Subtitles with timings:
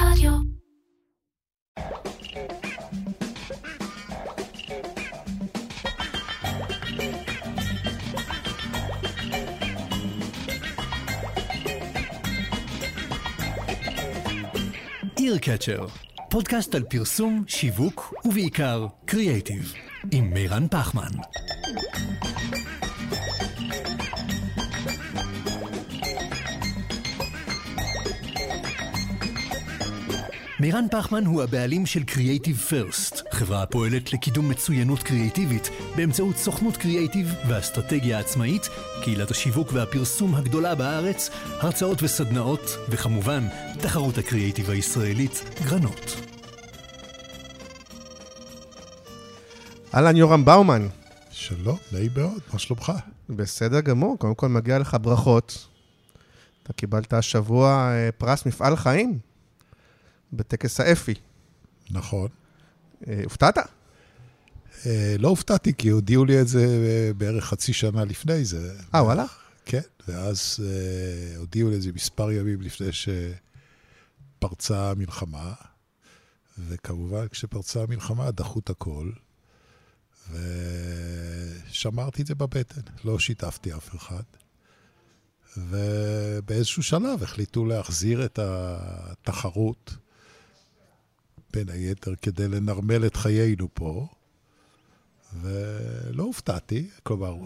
[0.00, 0.30] רדיו.
[15.18, 15.86] איר קצ'ר,
[16.30, 19.72] פודקאסט על פרסום, שיווק ובעיקר קריאייטיב,
[20.12, 21.10] עם מירן פחמן.
[30.60, 37.34] מירן פחמן הוא הבעלים של Creative First, חברה הפועלת לקידום מצוינות קריאיטיבית באמצעות סוכנות קריאיטיב
[37.48, 38.68] ואסטרטגיה עצמאית,
[39.02, 46.16] קהילת השיווק והפרסום הגדולה בארץ, הרצאות וסדנאות, וכמובן, תחרות הקריאיטיב הישראלית, גרנות.
[49.94, 50.88] אהלן, יורם באומן.
[51.30, 52.92] שלום, נעים מאוד, מה שלומך?
[53.30, 55.66] בסדר גמור, קודם כל מגיע לך ברכות.
[56.62, 59.29] אתה קיבלת השבוע אה, פרס מפעל חיים
[60.32, 61.14] בטקס האפי.
[61.90, 62.28] נכון.
[63.08, 63.58] אה, הופתעת?
[64.86, 68.76] אה, לא הופתעתי, כי הודיעו לי את זה אה, בערך חצי שנה לפני זה.
[68.94, 69.24] אה, וואלה?
[69.64, 72.88] כן, ואז אה, הודיעו לי את זה מספר ימים לפני
[74.38, 75.52] שפרצה המלחמה,
[76.58, 79.10] וכמובן, כשפרצה המלחמה דחו את הכל,
[80.30, 84.22] ושמרתי את זה בבטן, לא שיתפתי אף אחד.
[85.56, 89.96] ובאיזשהו שלב החליטו להחזיר את התחרות,
[91.52, 94.06] בין היתר כדי לנרמל את חיינו פה,
[95.40, 97.36] ולא הופתעתי, כלומר,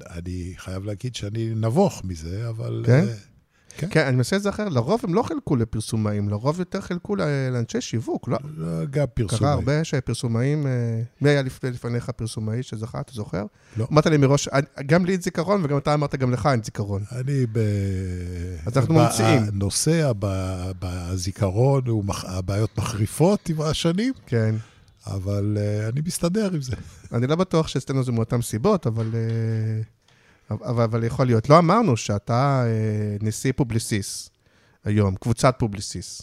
[0.00, 2.82] אני חייב להגיד שאני נבוך מזה, אבל...
[2.86, 3.04] כן?
[3.08, 3.14] אה,
[3.76, 3.86] כן.
[3.90, 4.68] כן, אני מנסה אחר.
[4.68, 7.16] לרוב הם לא חילקו לפרסומאים, לרוב יותר חילקו
[7.52, 8.38] לאנשי שיווק, לא?
[8.56, 9.38] לא, גם פרסומי.
[9.40, 10.72] קרה הרבה שפרסומאים, אה,
[11.20, 13.44] מי היה לפני, לפניך פרסומאי שזכה, אתה זוכר?
[13.76, 13.86] לא.
[13.92, 17.02] אמרת לי מראש, "אני- גם לי אין זיכרון, וגם אתה אמרת, גם לך אין זיכרון.
[17.12, 17.58] אני ב...
[18.66, 19.42] אז אנחנו ממציאים.
[19.42, 21.82] הנושא ב- בזיכרון,
[22.24, 24.54] הבעיות מחריפות עם השנים, כן.
[25.06, 26.76] אבל אה, אני מסתדר עם זה.
[27.12, 29.82] אני לא בטוח שאצלנו זה מאותן סיבות, אבל, אה,
[30.50, 31.48] אבל, אבל יכול להיות.
[31.48, 32.70] לא אמרנו שאתה אה,
[33.20, 34.30] נשיא פובליסיס
[34.84, 36.22] היום, קבוצת פובליסיס.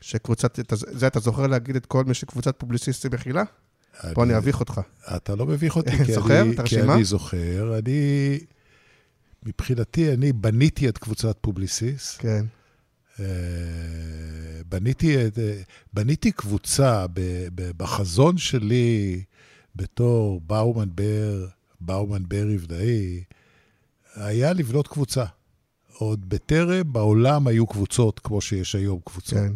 [0.00, 3.42] שקבוצת, אתה- זה אתה זוכר להגיד את כל מי שקבוצת פובליסיס היא מכילה?
[4.14, 4.80] פה אני אביך אותך.
[5.16, 6.80] אתה לא מביך אותי, כי, זוכר אני, את כי?
[6.82, 7.78] אני זוכר.
[7.78, 8.38] אני,
[9.46, 12.16] מבחינתי, אני בניתי את קבוצת פובליסיס.
[12.16, 12.44] כן.
[13.20, 13.24] אה,
[14.68, 15.60] בניתי, את, אה,
[15.92, 17.06] בניתי קבוצה
[17.76, 19.22] בחזון שלי
[19.76, 21.46] בתור באומן בר,
[21.80, 23.22] באומן בר ריבנאי,
[24.14, 25.24] היה לבנות קבוצה.
[25.98, 29.38] עוד בטרם בעולם היו קבוצות כמו שיש היום קבוצות.
[29.38, 29.52] כן.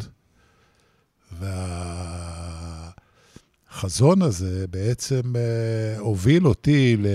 [3.71, 7.07] והחזון הזה בעצם אה, הוביל אותי ל-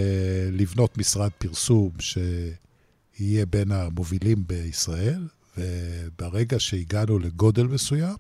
[0.53, 5.29] לבנות משרד פרסום שיהיה בין המובילים בישראל,
[5.59, 8.17] וברגע שהגענו לגודל מסוים,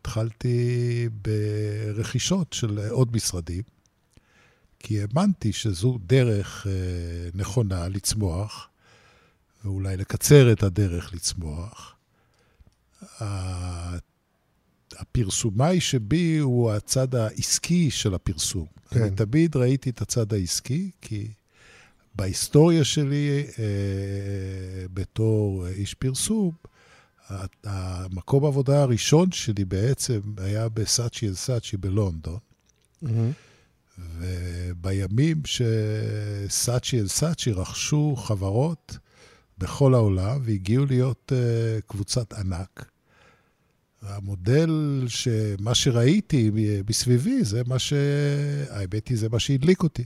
[0.00, 3.62] התחלתי ברכישות של עוד משרדים,
[4.82, 6.72] כי האמנתי שזו דרך אה,
[7.34, 8.68] נכונה לצמוח,
[9.64, 11.94] ואולי לקצר את הדרך לצמוח.
[14.98, 18.66] הפרסומאי שבי הוא הצד העסקי של הפרסום.
[18.90, 19.02] כן.
[19.02, 21.28] אני תמיד ראיתי את הצד העסקי, כי
[22.14, 23.64] בהיסטוריה שלי אה,
[24.94, 26.52] בתור איש פרסום,
[27.64, 32.38] המקום העבודה הראשון שלי בעצם היה בסאצ'י אל סאצ'י בלונדון.
[33.98, 38.98] ובימים שסאצ'י אל סאצ'י רכשו חברות
[39.58, 42.92] בכל העולם והגיעו להיות uh, קבוצת ענק.
[44.02, 46.50] המודל שמה שראיתי
[46.88, 47.92] מסביבי, זה מה ש...
[48.70, 50.04] האמת היא, זה מה שהדליק אותי.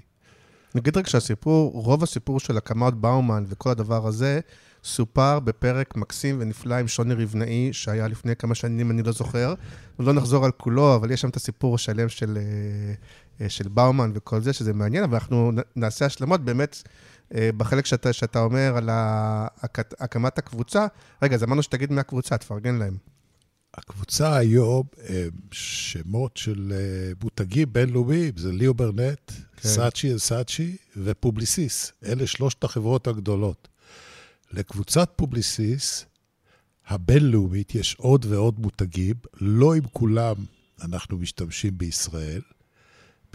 [0.74, 4.40] נגיד רק שהסיפור, רוב הסיפור של הקמת באומן וכל הדבר הזה,
[4.84, 9.54] סופר בפרק מקסים ונפלא עם שוני רבנאי, שהיה לפני כמה שנים, אני לא זוכר.
[9.98, 12.94] לא נחזור על כולו, אבל יש שם את הסיפור השלם של, אה,
[13.48, 16.82] של באומן וכל זה, שזה מעניין, אבל אנחנו נעשה השלמות באמת
[17.34, 18.88] אה, בחלק שאתה, שאתה אומר על
[20.00, 20.86] הקמת הקבוצה.
[21.22, 22.96] רגע, אז אמרנו שתגיד מהקבוצה, תפרגן להם.
[23.74, 29.68] הקבוצה היום הם שמות של אה, מותגים בינלאומיים, זה ליאו ברנט, כן.
[29.68, 31.92] סאצ'י אנד סאצ'י ופובליסיס.
[32.04, 33.68] אלה שלושת החברות הגדולות.
[34.52, 36.06] לקבוצת פובליסיס
[36.86, 40.34] הבינלאומית יש עוד ועוד מותגים, לא עם כולם
[40.82, 42.40] אנחנו משתמשים בישראל.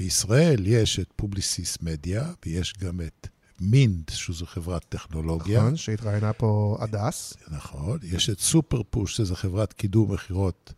[0.01, 3.27] בישראל יש את פובליסיס מדיה, ויש גם את
[3.59, 5.59] מינד, שזו חברת טכנולוגיה.
[5.59, 7.33] נכון, שהתראיינה פה הדס.
[7.51, 7.99] נכון.
[8.03, 10.73] יש את סופר פוש, שזו חברת קידום מכירות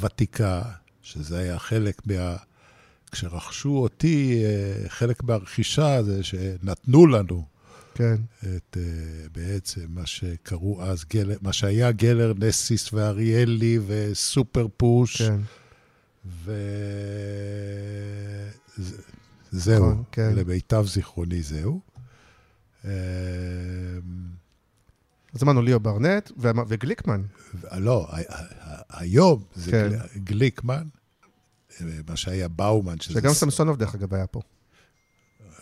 [0.00, 0.62] ותיקה,
[1.02, 2.36] שזה היה חלק מה...
[3.12, 7.44] כשרכשו אותי, אה, חלק מהרכישה זה שנתנו לנו
[7.94, 8.16] כן.
[8.40, 15.22] את uh, בעצם מה שקראו אז, גלר, מה שהיה גלר, נסיס ואריאלי וסופר פוש.
[15.22, 15.40] כן.
[19.52, 20.32] וזהו, נכון, כן.
[20.36, 21.80] למיטב זיכרוני זהו.
[22.84, 22.90] אמ,
[25.34, 26.30] אז אמרנו ליאו ברנט
[26.68, 27.22] וגליקמן.
[27.76, 28.08] לא,
[28.90, 29.88] היום זה כן.
[29.90, 30.86] גל- גליקמן,
[31.80, 33.00] אה, מה שהיה באומן.
[33.00, 34.40] שגם סמסונוב, דרך אגב, היה פה.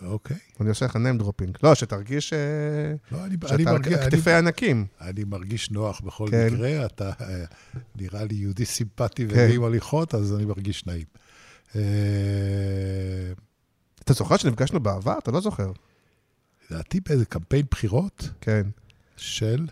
[0.05, 0.37] אוקיי.
[0.61, 1.59] אני עושה לך name dropping.
[1.63, 2.39] לא, שתרגיש אה,
[3.13, 4.87] לא, אני, אני, שאתה על מרגיש, אני, כתפי ענקים.
[5.01, 6.47] אני מרגיש נוח בכל כן.
[6.55, 6.87] מקרה.
[6.87, 7.45] אתה אה,
[7.97, 9.35] נראה לי יהודי סימפטי כן.
[9.35, 11.07] ונעים הליכות, אז אני מרגיש נעים.
[11.77, 11.83] אה,
[14.05, 15.19] אתה זוכר שנפגשנו בעבר?
[15.19, 15.73] אתה לא זוכר.
[16.71, 18.67] לדעתי באיזה קמפיין בחירות כן.
[19.17, 19.67] של...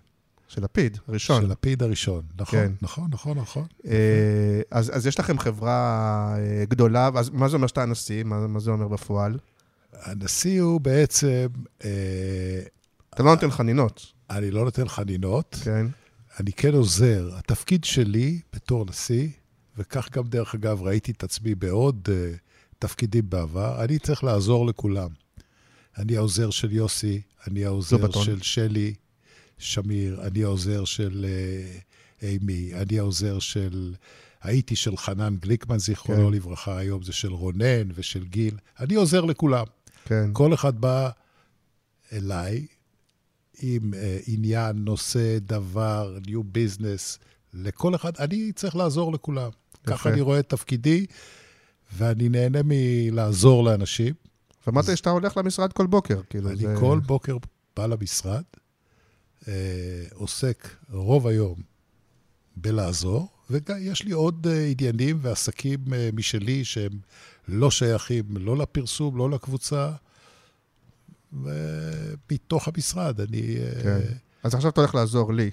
[0.49, 1.43] של לפיד, הראשון.
[1.43, 2.23] של לפיד הראשון.
[2.38, 2.73] נכון, כן.
[2.83, 3.67] נכון, נכון, נכון.
[4.71, 6.37] אז, אז יש לכם חברה
[6.69, 8.25] גדולה, אז מה זה אומר שאתה הנשיא?
[8.25, 9.38] מה, מה זה אומר בפועל?
[9.92, 11.46] הנשיא הוא בעצם,
[11.84, 12.60] אה,
[13.14, 15.87] אתה לא נותן חנינות, אני לא נותן חנינות, כן?
[16.40, 17.31] אני כן עוזר.
[17.37, 19.28] התפקיד שלי בתור נשיא,
[19.78, 22.38] וכך גם דרך אגב ראיתי את עצמי בעוד uh,
[22.78, 25.08] תפקידים בעבר, אני צריך לעזור לכולם.
[25.98, 28.10] אני העוזר של יוסי, אני העוזר.
[28.10, 28.94] של שלי
[29.58, 31.26] שמיר, אני העוזר של
[32.20, 33.94] uh, אימי, אני העוזר של...
[34.42, 36.34] הייתי של חנן גליקמן, זיכרונו כן.
[36.34, 38.54] לברכה, היום זה של רונן ושל גיל.
[38.81, 39.64] אני עוזר לכולם.
[40.11, 40.31] כן.
[40.33, 41.11] כל אחד בא
[42.12, 42.67] אליי
[43.62, 43.97] עם uh,
[44.27, 47.19] עניין, נושא, דבר, new business,
[47.55, 49.51] לכל אחד, אני צריך לעזור לכולם.
[49.87, 51.07] ככה אני רואה את תפקידי,
[51.97, 54.15] ואני נהנה מלעזור לאנשים.
[54.67, 56.75] ואמרת לי שאתה הולך למשרד כל בוקר, כאילו אני זה...
[56.81, 57.37] כל בוקר
[57.77, 58.43] בא למשרד,
[59.49, 59.53] אה,
[60.15, 61.61] עוסק רוב היום
[62.57, 66.93] בלעזור, ויש לי עוד אה, עניינים ועסקים אה, משלי שהם
[67.49, 69.91] לא שייכים לא לפרסום, לא לקבוצה,
[71.32, 73.56] ומתוך המשרד, אני...
[73.56, 73.99] אה, כן.
[74.43, 75.50] אז עכשיו אתה הולך לעזור לי.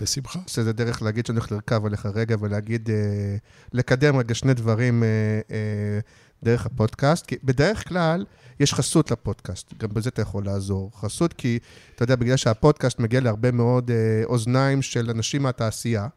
[0.00, 0.38] בשמחה.
[0.46, 3.36] שזה דרך להגיד שאני הולך לרכב עליך רגע ולהגיד, אה,
[3.72, 5.08] לקדם רגע שני דברים אה,
[5.50, 6.00] אה,
[6.42, 7.26] דרך הפודקאסט.
[7.26, 8.24] כי בדרך כלל
[8.60, 10.90] יש חסות לפודקאסט, גם בזה אתה יכול לעזור.
[11.00, 11.58] חסות כי,
[11.94, 16.08] אתה יודע, בגלל שהפודקאסט מגיע להרבה מאוד אה, אוזניים של אנשים מהתעשייה,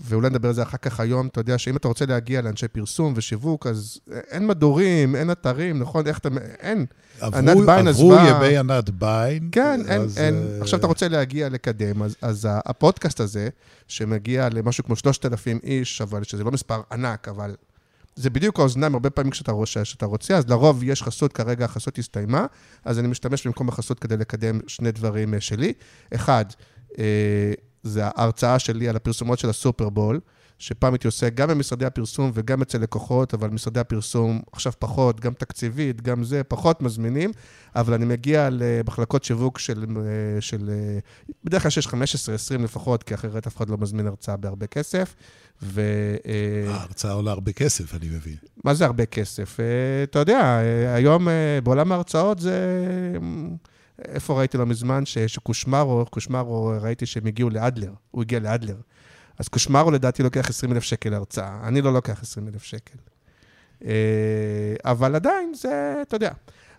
[0.00, 3.12] ואולי נדבר על זה אחר כך היום, אתה יודע שאם אתה רוצה להגיע לאנשי פרסום
[3.16, 3.98] ושיווק, אז
[4.30, 6.06] אין מדורים, אין אתרים, נכון?
[6.06, 6.28] איך אתה...
[6.60, 6.86] אין.
[7.22, 9.48] ענת עברו, ביין עברו עזבה- ימי ענת ביין.
[9.52, 10.34] כן, אין, אז, אין.
[10.34, 13.48] אה, עכשיו אתה רוצה להגיע לקדם, אז, אז הפודקאסט הזה,
[13.88, 17.54] שמגיע למשהו כמו 3,000 איש, אבל שזה לא מספר ענק, אבל
[18.16, 21.98] זה בדיוק האוזניים, הרבה פעמים כשאתה רוצה, כשאתה רוצה, אז לרוב יש חסות, כרגע החסות
[21.98, 22.46] הסתיימה,
[22.84, 25.72] אז אני משתמש במקום החסות כדי לקדם שני דברים אה, שלי.
[26.14, 26.44] אחד,
[26.98, 27.52] אה,
[27.84, 30.20] זה ההרצאה שלי על הפרסומות של הסופרבול,
[30.58, 35.32] שפעם הייתי עושה גם במשרדי הפרסום וגם אצל לקוחות, אבל משרדי הפרסום עכשיו פחות, גם
[35.32, 37.32] תקציבית, גם זה, פחות מזמינים,
[37.76, 40.98] אבל אני מגיע למחלקות שיווק של, אה, של אה,
[41.44, 41.92] בדרך כלל שיש 15-20
[42.58, 45.14] לפחות, כי אחרת אף אחד לא מזמין הרצאה בהרבה כסף.
[45.62, 45.80] ו...
[46.26, 48.36] אה, ההרצאה עולה הרבה כסף, אני מבין.
[48.64, 49.56] מה זה הרבה כסף?
[50.02, 50.60] אתה יודע,
[50.94, 51.28] היום
[51.62, 52.78] בעולם ההרצאות זה...
[53.98, 58.76] איפה ראיתי לא מזמן שקושמרו, קושמרו, ראיתי שהם הגיעו לאדלר, הוא הגיע לאדלר.
[59.38, 62.98] אז קושמרו לדעתי לוקח 20 אלף שקל להרצאה, אני לא לוקח 20 אלף שקל.
[63.84, 66.32] אה, אבל עדיין זה, אתה יודע.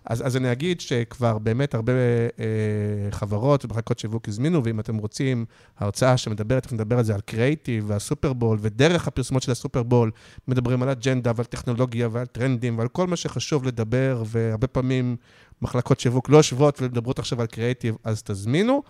[0.06, 1.94] אז, אז אני אגיד שכבר באמת הרבה
[2.40, 5.46] אה, חברות ומחלקות שיווק הזמינו, ואם אתם רוצים
[5.78, 10.12] הרצאה שמדברת, תכף נדבר על זה, על קריאיטיב והסופרבול, ודרך הפרסומות של הסופרבול,
[10.48, 15.16] מדברים על אג'נדה ועל טכנולוגיה ועל טרנדים ועל כל מה שחשוב לדבר, והרבה פעמים
[15.62, 18.84] מחלקות שיווק לא יושבות ומדברות עכשיו על קריאיטיב, אז תזמינו.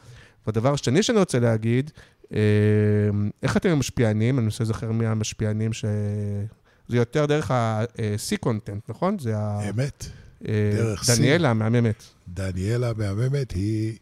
[0.48, 1.92] והדבר השני שאני רוצה להגיד,
[2.34, 2.40] אה,
[3.44, 4.38] איך אתם משפיענים?
[4.38, 5.86] אני מנסה לזכר מי המשפיענים ש...
[6.88, 9.20] זה יותר דרך ה-C content, נכון?
[9.20, 9.70] זה ה...
[9.70, 10.06] אמת.
[10.48, 11.18] אה, דרך C.
[11.18, 12.04] דניאלה המהממת.
[12.28, 13.98] דניאלה המהממת היא,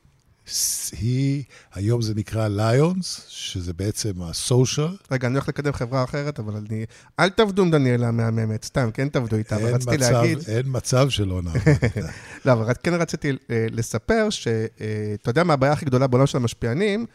[0.91, 4.87] היא, היום זה נקרא ליונס, שזה בעצם הסושיאל.
[5.11, 6.85] רגע, אני הולך לקדם חברה אחרת, אבל אני...
[7.19, 10.39] אל תעבדו עם דניאלה המהממת, סתם, כן תעבדו איתה, אבל רציתי מצב, להגיד...
[10.47, 11.61] אין מצב שלא נעבוד.
[11.83, 11.99] איתה.
[12.45, 17.05] לא, אבל כן רציתי אה, לספר שאתה יודע מה הבעיה הכי גדולה בעולם של המשפיענים?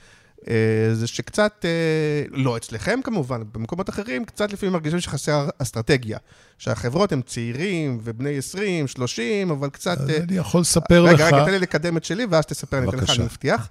[0.49, 6.19] אה, זה שקצת, אה, לא אצלכם כמובן, במקומות אחרים, קצת לפעמים מרגישים שחסר אסטרטגיה.
[6.59, 9.99] שהחברות הם צעירים ובני 20, 30, אבל קצת...
[10.01, 11.13] אז אה, אני יכול לספר לך.
[11.13, 13.11] רגע, רגע, תן לי לקדם את שלי, ואז תספר, אני אתן לך.
[13.11, 13.69] אני מבטיח.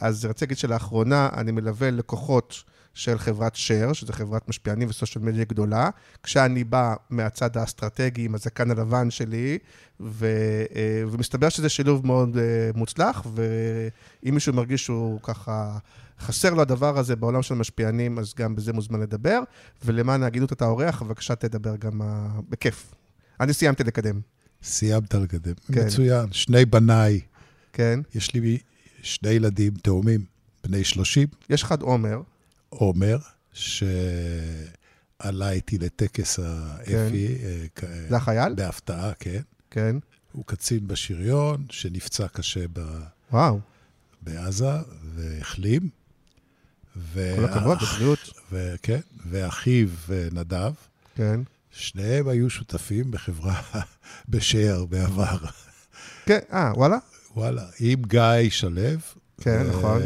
[0.00, 2.62] אז רציתי להגיד שלאחרונה אני מלווה לקוחות
[2.94, 5.90] של חברת שר, שזו חברת משפיענים וסושיאל מדיה גדולה,
[6.22, 9.58] כשאני בא מהצד האסטרטגי עם הזקן הלבן שלי,
[10.00, 10.26] ו,
[10.76, 15.78] אה, ומסתבר שזה שילוב מאוד אה, מוצלח, ואם מישהו מרגיש שהוא ככה...
[16.20, 19.40] חסר לו הדבר הזה בעולם של משפיענים, אז גם בזה מוזמן לדבר.
[19.84, 22.94] ולמען ההגינות אתה אורח, בבקשה תדבר גם אה, בכיף.
[23.40, 24.20] אני סיימתי לקדם.
[24.62, 25.52] סיימת לקדם.
[25.72, 25.86] כן.
[25.86, 26.32] מצוין.
[26.32, 27.20] שני בניי
[27.72, 28.00] כן.
[28.14, 28.58] יש לי
[29.02, 30.24] שני ילדים תאומים,
[30.64, 31.28] בני 30.
[31.50, 32.20] יש אחד עומר.
[32.72, 33.18] עומר,
[33.52, 37.38] שעלה איתי לטקס האפי.
[37.74, 38.06] כן.
[38.08, 38.54] זה החייל?
[38.54, 39.40] בהפתעה, כן.
[39.70, 39.96] כן.
[40.32, 42.80] הוא קצין בשריון, שנפצע קשה ב...
[43.32, 43.60] וואו.
[44.22, 44.72] בעזה,
[45.14, 45.88] והחלים.
[47.14, 48.18] כל הכבוד, בבריאות.
[48.82, 49.88] כן, ואחיו
[50.32, 50.72] נדב.
[51.14, 51.40] כן.
[51.70, 53.60] שניהם היו שותפים בחברה
[54.28, 55.38] בשאר בעבר.
[56.26, 56.96] כן, אה, וואלה?
[57.34, 58.80] וואלה, עם גיא שלו.
[59.42, 60.02] כן, נכון.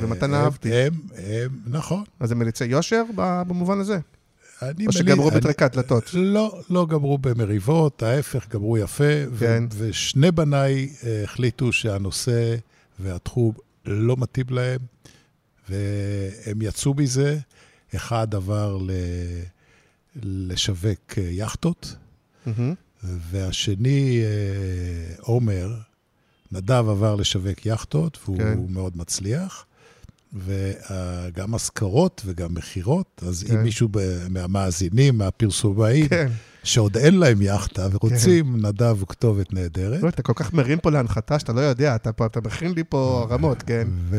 [0.00, 0.74] ומתן אהבתי.
[0.74, 2.04] הם, הם, נכון.
[2.20, 3.98] אז הם מליצי יושר במובן הזה?
[4.62, 6.10] אני או שגמרו בטריקת דלתות?
[6.14, 9.04] לא, לא גמרו במריבות, ההפך, גמרו יפה.
[9.38, 9.64] כן.
[9.76, 10.88] ושני בניי
[11.24, 12.56] החליטו שהנושא
[13.00, 13.52] והתחום
[13.86, 14.80] לא מתאים להם,
[15.68, 17.38] והם יצאו מזה.
[17.96, 18.90] אחד עבר ל...
[20.22, 21.96] לשווק יכטות,
[22.46, 22.74] Mm-hmm.
[23.02, 25.74] והשני, אה, עומר,
[26.52, 28.58] נדב עבר לשווק יכטות, והוא כן.
[28.68, 29.64] מאוד מצליח.
[30.34, 33.54] וגם השכרות וגם מכירות, אז כן.
[33.56, 33.88] אם מישהו
[34.30, 36.28] מהמאזינים, מהפרסומאים, כן.
[36.64, 40.02] שעוד אין להם יכטה ורוצים, נדב הוא כתובת נהדרת.
[40.02, 42.82] לא, אתה כל כך מרים פה להנחתה שאתה לא יודע, אתה פה- אתה מכין לי
[42.88, 43.88] פה רמות, כן.
[44.10, 44.16] ו...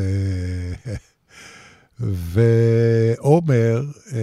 [2.34, 3.82] ועומר
[4.14, 4.20] אה,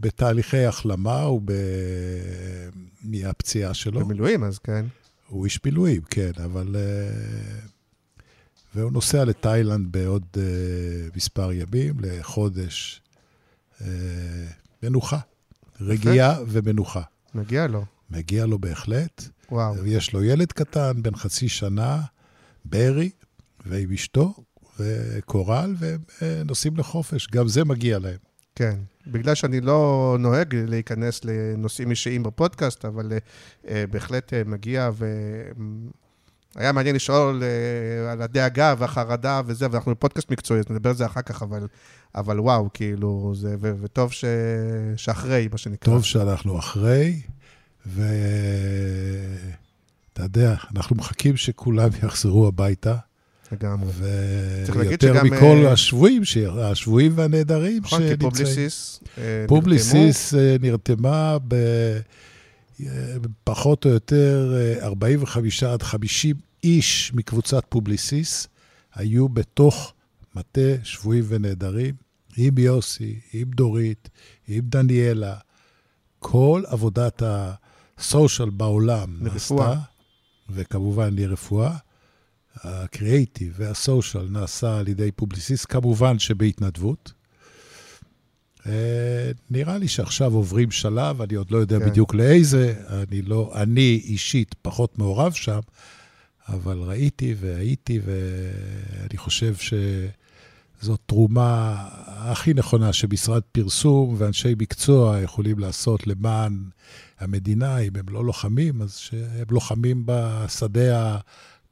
[0.00, 1.52] בתהליכי החלמה, הוא ב...
[3.04, 4.00] מהפציעה שלו.
[4.00, 4.84] במילואים, אז כן.
[5.28, 6.76] הוא איש מילואים, כן, אבל...
[6.76, 7.60] אה,
[8.74, 10.42] והוא נוסע לתאילנד בעוד אה,
[11.16, 13.02] מספר ימים, לחודש
[13.80, 13.86] אה,
[14.82, 15.18] מנוחה.
[15.80, 17.02] רגיעה ומנוחה.
[17.34, 17.84] מגיע לו.
[18.10, 19.28] מגיע לו בהחלט.
[19.50, 19.86] וואו.
[19.86, 22.02] יש לו ילד קטן, בן חצי שנה,
[22.64, 23.10] ברי,
[23.66, 24.34] ועם אשתו,
[24.78, 26.00] וקורל, והם
[26.46, 27.28] נוסעים לחופש.
[27.32, 28.18] גם זה מגיע להם.
[28.56, 28.74] כן.
[29.06, 34.90] בגלל שאני לא נוהג להיכנס לנושאים אישיים בפודקאסט, אבל uh, בהחלט uh, מגיע,
[36.56, 41.06] והיה מעניין לשאול uh, על הדאגה והחרדה וזה, ואנחנו בפודקאסט מקצועי, אז נדבר על זה
[41.06, 41.66] אחר כך, אבל,
[42.14, 44.24] אבל וואו, כאילו, זה, ו, וטוב ש,
[44.96, 45.92] שאחרי, מה שנקרא.
[45.92, 47.20] טוב שאנחנו אחרי,
[47.86, 48.12] ואתה
[50.18, 52.96] יודע, אנחנו מחכים שכולם יחזרו הביתה.
[53.60, 53.90] לגמרי.
[54.64, 58.30] צריך להגיד ויותר שגם, מכל אה, השבויים, ש- השבויים והנעדרים נכון, כי שנמצאים.
[58.30, 59.48] פובליסיס אה, נרתמו.
[59.56, 61.36] פובליסיס אה, נרתמה
[62.80, 68.48] בפחות או יותר אה, 45 עד 50 איש מקבוצת פובליסיס
[68.94, 69.92] היו בתוך
[70.36, 71.94] מטה שבויים ונעדרים,
[72.36, 74.08] עם יוסי, עם דורית,
[74.48, 75.34] עם דניאלה.
[76.18, 79.16] כל עבודת ה social בעולם.
[79.20, 79.74] נעשתה,
[80.50, 81.76] וכמובן לרפואה.
[82.62, 87.12] הקריאייטיב וה social נעשה על ידי פובליסיס, כמובן שבהתנדבות.
[88.66, 91.86] אה, נראה לי שעכשיו עוברים שלב, אני עוד לא יודע כן.
[91.86, 95.60] בדיוק לאיזה, אני לא, אני אישית פחות מעורב שם,
[96.48, 106.06] אבל ראיתי והייתי, ואני חושב שזאת תרומה הכי נכונה שמשרד פרסום ואנשי מקצוע יכולים לעשות
[106.06, 106.64] למען
[107.20, 111.16] המדינה, אם הם לא לוחמים, אז שהם לוחמים בשדה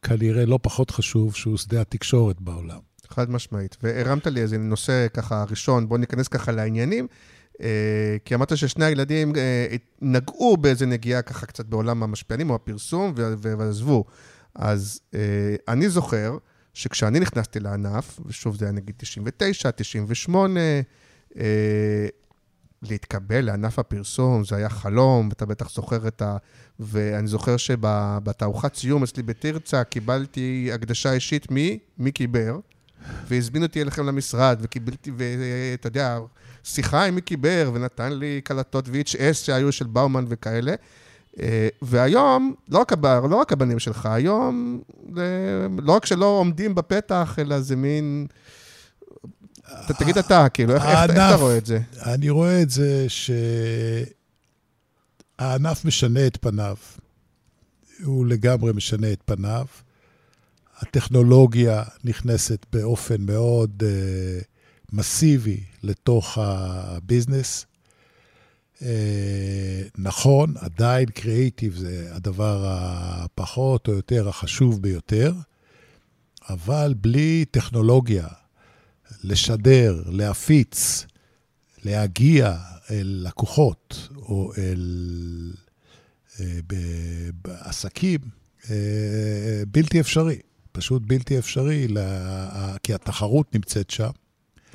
[0.04, 2.78] הכנראה לא פחות חשוב, שהוא שדה התקשורת בעולם.
[3.08, 3.76] חד משמעית.
[3.82, 7.06] והרמת לי איזה נושא ככה ראשון, בואו ניכנס ככה לעניינים.
[7.62, 13.12] אה, כי אמרת ששני הילדים אה, נגעו באיזה נגיעה ככה קצת בעולם המשפיענים או הפרסום
[13.16, 14.04] ועזבו.
[14.54, 15.20] אז אה,
[15.68, 16.38] אני זוכר
[16.74, 20.60] שכשאני נכנסתי לענף, ושוב זה היה נגיד 99, 98,
[21.36, 22.06] אה,
[22.82, 26.36] להתקבל לענף הפרסום, זה היה חלום, ואתה בטח זוכר את ה...
[26.80, 32.58] ואני זוכר שבתערוכת סיום אצלי בתרצה קיבלתי הקדשה אישית ממיקי בר,
[33.28, 36.18] והזמין אותי אליכם למשרד, וקיבלתי, ואתה יודע,
[36.64, 40.74] שיחה עם מיקי בר, ונתן לי קלטות VHS שהיו של באומן וכאלה.
[41.40, 43.06] אה, והיום, לא רק, הב...
[43.06, 44.80] לא רק הבנים שלך, היום,
[45.14, 48.26] זה- לא רק שלא עומדים בפתח, אלא זה מין...
[49.88, 51.78] ת- תגיד אתה, כאילו, איך, אתה רואה את זה?
[52.06, 53.06] אני רואה את זה
[55.38, 56.76] שהענף משנה את פניו.
[58.04, 59.66] הוא לגמרי משנה את פניו.
[60.78, 64.44] הטכנולוגיה נכנסת באופן מאוד uh,
[64.92, 67.66] מסיבי לתוך הביזנס.
[68.78, 68.82] Uh,
[69.98, 75.32] נכון, עדיין קריאיטיב זה הדבר הפחות או יותר החשוב ביותר,
[76.48, 78.26] אבל בלי טכנולוגיה,
[79.24, 81.06] לשדר, להפיץ,
[81.84, 82.56] להגיע
[82.90, 85.52] אל לקוחות או אל
[86.40, 86.58] אה,
[87.44, 88.18] בעסקים,
[88.70, 88.76] אה,
[89.68, 90.38] בלתי אפשרי.
[90.72, 94.10] פשוט בלתי אפשרי, לה- כי התחרות נמצאת שם.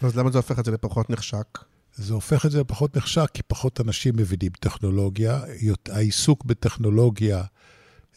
[0.02, 1.58] אז למה זה הופך את זה לפחות נחשק?
[1.96, 5.42] זה הופך את זה לפחות נחשק, כי פחות אנשים מבינים טכנולוגיה.
[5.90, 7.44] העיסוק בטכנולוגיה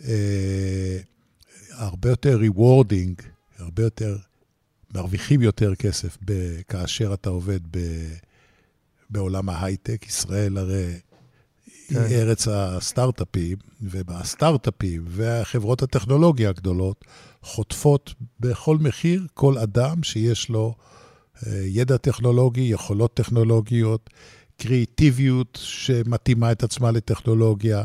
[0.04, 0.98] אה,
[1.70, 3.22] הרבה יותר rewarding,
[3.58, 4.18] הרבה יותר,
[4.94, 7.78] מרוויחים יותר כסף ב, כאשר אתה עובד ב,
[9.10, 10.06] בעולם ההייטק.
[10.08, 10.92] ישראל הרי
[11.88, 12.02] כן.
[12.04, 17.04] היא ארץ הסטארט-אפים, ובסטארט-אפים והחברות הטכנולוגיה הגדולות
[17.42, 20.74] חוטפות בכל מחיר כל אדם שיש לו
[21.46, 24.10] אה, ידע טכנולוגי, יכולות טכנולוגיות,
[24.56, 27.84] קריאיטיביות שמתאימה את עצמה לטכנולוגיה.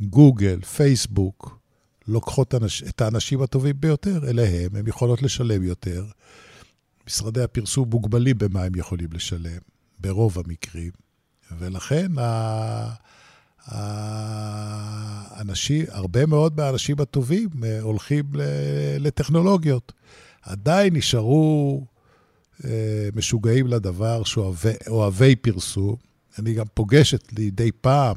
[0.00, 1.59] גוגל, פייסבוק,
[2.08, 2.54] לוקחות
[2.88, 6.04] את האנשים הטובים ביותר אליהם, הן יכולות לשלם יותר.
[7.06, 9.58] משרדי הפרסום מוגבלים במה הם יכולים לשלם,
[9.98, 10.90] ברוב המקרים,
[11.58, 12.06] ולכן
[15.30, 18.24] האנשים, הרבה מאוד מהאנשים הטובים אה, הולכים
[18.98, 19.92] לטכנולוגיות.
[20.42, 21.84] עדיין נשארו
[22.64, 25.96] אה, משוגעים לדבר, שאוהבי פרסום.
[26.38, 28.16] אני גם פוגש את לידי פעם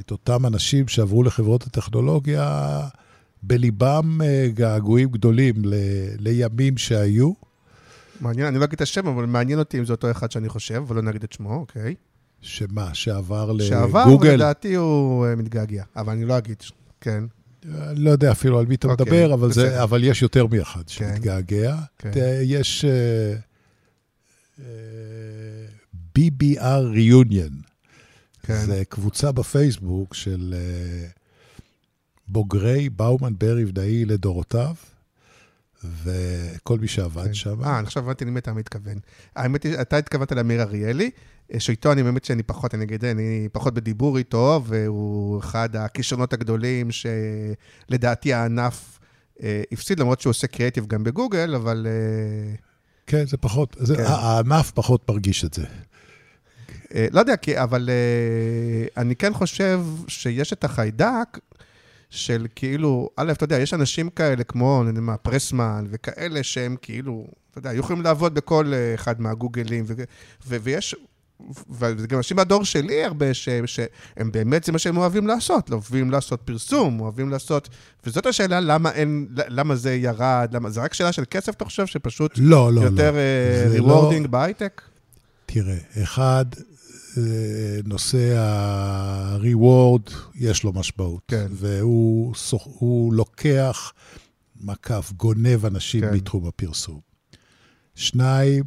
[0.00, 2.80] את אותם אנשים שעברו לחברות הטכנולוגיה,
[3.42, 5.74] בליבם אה, געגועים גדולים ל,
[6.18, 7.32] לימים שהיו.
[8.20, 10.74] מעניין, אני לא אגיד את השם, אבל מעניין אותי אם זה אותו אחד שאני חושב,
[10.74, 11.94] אבל לא נגיד את שמו, אוקיי.
[12.40, 13.68] שמה, שעבר לגוגל?
[13.68, 16.62] שעבר, לדעתי הוא אה, מתגעגע, אבל אני לא אגיד,
[17.00, 17.24] כן.
[17.72, 20.80] אני לא יודע אפילו על מי אתה אוקיי, מדבר, אבל, זה, אבל יש יותר מאחד
[20.80, 20.86] כן.
[20.86, 21.76] שמתגעגע.
[21.98, 22.10] כן.
[22.42, 24.62] יש uh, uh,
[26.18, 27.73] BBR Reunion.
[28.44, 28.66] כן.
[28.66, 31.18] זה קבוצה בפייסבוק של uh,
[32.28, 34.74] בוגרי באומן ברי ודאי לדורותיו,
[35.84, 37.34] וכל מי שעבד כן.
[37.34, 37.64] שם.
[37.64, 38.98] אה, עכשיו הבנתי למי אתה מתכוון.
[39.36, 41.10] האמת היא, אתה התכוונת לאמיר אריאלי,
[41.52, 46.32] אה, שאיתו אני באמת שאני פחות, אני אגיד, אני פחות בדיבור איתו, והוא אחד הכישרונות
[46.32, 48.98] הגדולים שלדעתי הענף
[49.42, 51.86] אה, הפסיד, למרות שהוא עושה קריאיטיב גם בגוגל, אבל...
[51.90, 52.54] אה,
[53.06, 54.02] כן, זה פחות, זה, כן.
[54.06, 55.64] הענף פחות מרגיש את זה.
[56.94, 61.38] אה, לא יודע, אבל אה, אני כן חושב שיש את החיידק
[62.10, 66.76] של כאילו, א', אתה יודע, יש אנשים כאלה כמו, אני יודע מה, פרסמן וכאלה שהם
[66.82, 69.84] כאילו, אתה יודע, היו יכולים לעבוד בכל אה, אחד מהגוגלים,
[70.46, 70.94] ויש...
[71.70, 76.10] וזה גם אנשים מהדור שלי הרבה, שהם, שהם באמת, זה מה שהם אוהבים לעשות, אוהבים
[76.10, 77.68] לעשות פרסום, אוהבים לעשות...
[78.06, 81.86] וזאת השאלה, למה אין, למה זה ירד, למה, זה רק שאלה של כסף, אתה חושב,
[81.86, 83.70] שפשוט לא, לא, יותר לא.
[83.70, 84.30] rewarding לא...
[84.30, 84.82] בהייטק?
[85.46, 86.44] תראה, אחד,
[87.84, 91.22] נושא ה-reward, יש לו משמעות.
[91.28, 91.46] כן.
[91.50, 92.34] והוא
[93.14, 93.92] לוקח,
[94.60, 96.14] מקף, גונב אנשים כן.
[96.14, 97.00] מתחום הפרסום.
[97.94, 98.64] שניים,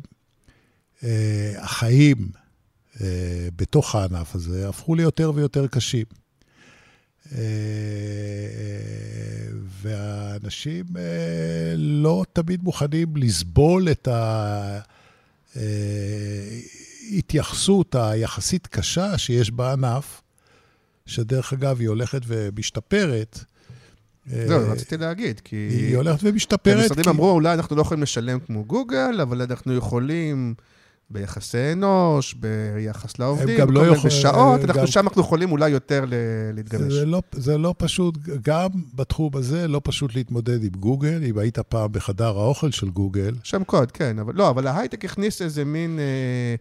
[1.04, 2.30] אה, החיים
[3.02, 6.06] אה, בתוך הענף הזה הפכו ליותר ויותר קשים.
[7.36, 7.42] אה,
[9.82, 10.86] והאנשים
[11.78, 14.80] לא תמיד מוכנים לסבול את ה...
[17.14, 20.22] ההתייחסות היחסית קשה שיש בענף,
[21.06, 23.40] שדרך אגב, היא הולכת ומשתפרת.
[24.26, 25.56] זהו, אה, רציתי להגיד, כי...
[25.56, 26.78] היא הולכת ומשתפרת.
[26.92, 27.10] המשרדים.
[27.10, 30.56] אמרו, אולי אנחנו לא יכולים לשלם כמו גוגל, אבל אנחנו יכולים
[31.10, 34.10] ביחסי אנוש, ביחס לעובדים, בכל לא מיני יכול...
[34.10, 34.88] בשעות, אנחנו גם...
[34.88, 36.06] שם אנחנו יכולים אולי יותר
[36.54, 36.94] להתגמש.
[36.94, 41.60] זה לא, זה לא פשוט, גם בתחום הזה לא פשוט להתמודד עם גוגל, אם היית
[41.60, 43.36] פעם בחדר האוכל של גוגל.
[43.44, 46.00] שם קוד, כן, אבל לא, אבל ההייטק הכניס איזה מין...
[46.00, 46.56] אה,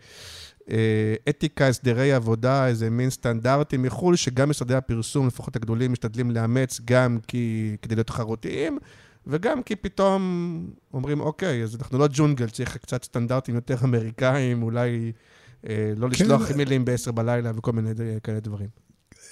[0.71, 6.81] אה, אתיקה, הסדרי עבודה, איזה מין סטנדרטים מחו"ל, שגם משרדי הפרסום, לפחות הגדולים, משתדלים לאמץ
[6.85, 8.79] גם כי, כדי להיות תחרותיים,
[9.27, 15.13] וגם כי פתאום אומרים, אוקיי, אז אנחנו לא ג'ונגל, צריך קצת סטנדרטים יותר אמריקאים, אולי
[15.69, 16.13] אה, לא כן.
[16.13, 17.91] לשלוח אימיילים ב-10 בלילה וכל מיני
[18.23, 18.69] כאלה דברים.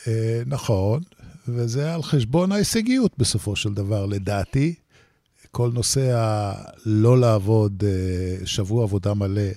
[0.07, 1.03] אה, נכון,
[1.49, 4.75] וזה על חשבון ההישגיות בסופו של דבר, לדעתי.
[5.55, 9.51] כל נושא הלא לעבוד אה, שבוע עבודה מלא,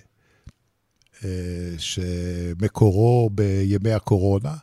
[1.23, 1.29] אה,
[1.77, 4.55] שמקורו בימי הקורונה, אה,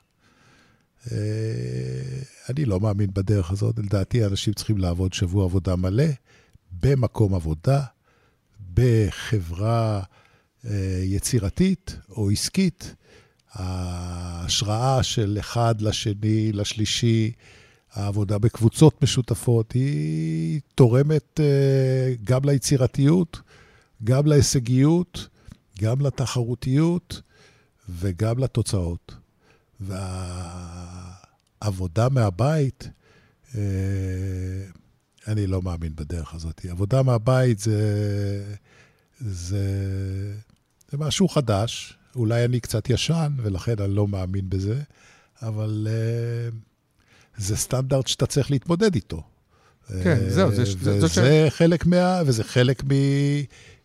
[2.50, 3.78] אני לא מאמין בדרך הזאת.
[3.78, 6.04] לדעתי, אנשים צריכים לעבוד שבוע עבודה מלא,
[6.72, 7.82] במקום עבודה,
[8.74, 10.02] בחברה
[10.64, 12.94] אה, יצירתית או עסקית.
[13.52, 17.32] ההשראה של אחד לשני, לשלישי,
[17.92, 23.40] העבודה בקבוצות משותפות, היא תורמת אה, גם ליצירתיות,
[24.04, 25.28] גם להישגיות,
[25.80, 27.22] גם לתחרותיות
[27.88, 29.23] וגם לתוצאות.
[31.60, 32.88] והעבודה מהבית,
[33.54, 33.60] אה,
[35.28, 36.66] אני לא מאמין בדרך הזאת.
[36.70, 38.54] עבודה מהבית זה,
[39.20, 39.66] זה,
[40.90, 41.98] זה משהו חדש.
[42.16, 44.82] אולי אני קצת ישן, ולכן אני לא מאמין בזה,
[45.42, 46.48] אבל אה,
[47.36, 49.22] זה סטנדרט שאתה צריך להתמודד איתו.
[49.88, 50.62] כן, זהו, זה...
[50.62, 52.22] וזה זה חלק מה...
[52.26, 52.82] וזה חלק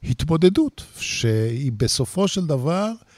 [0.04, 3.09] מהתמודדות, שהיא בסופו של דבר אה,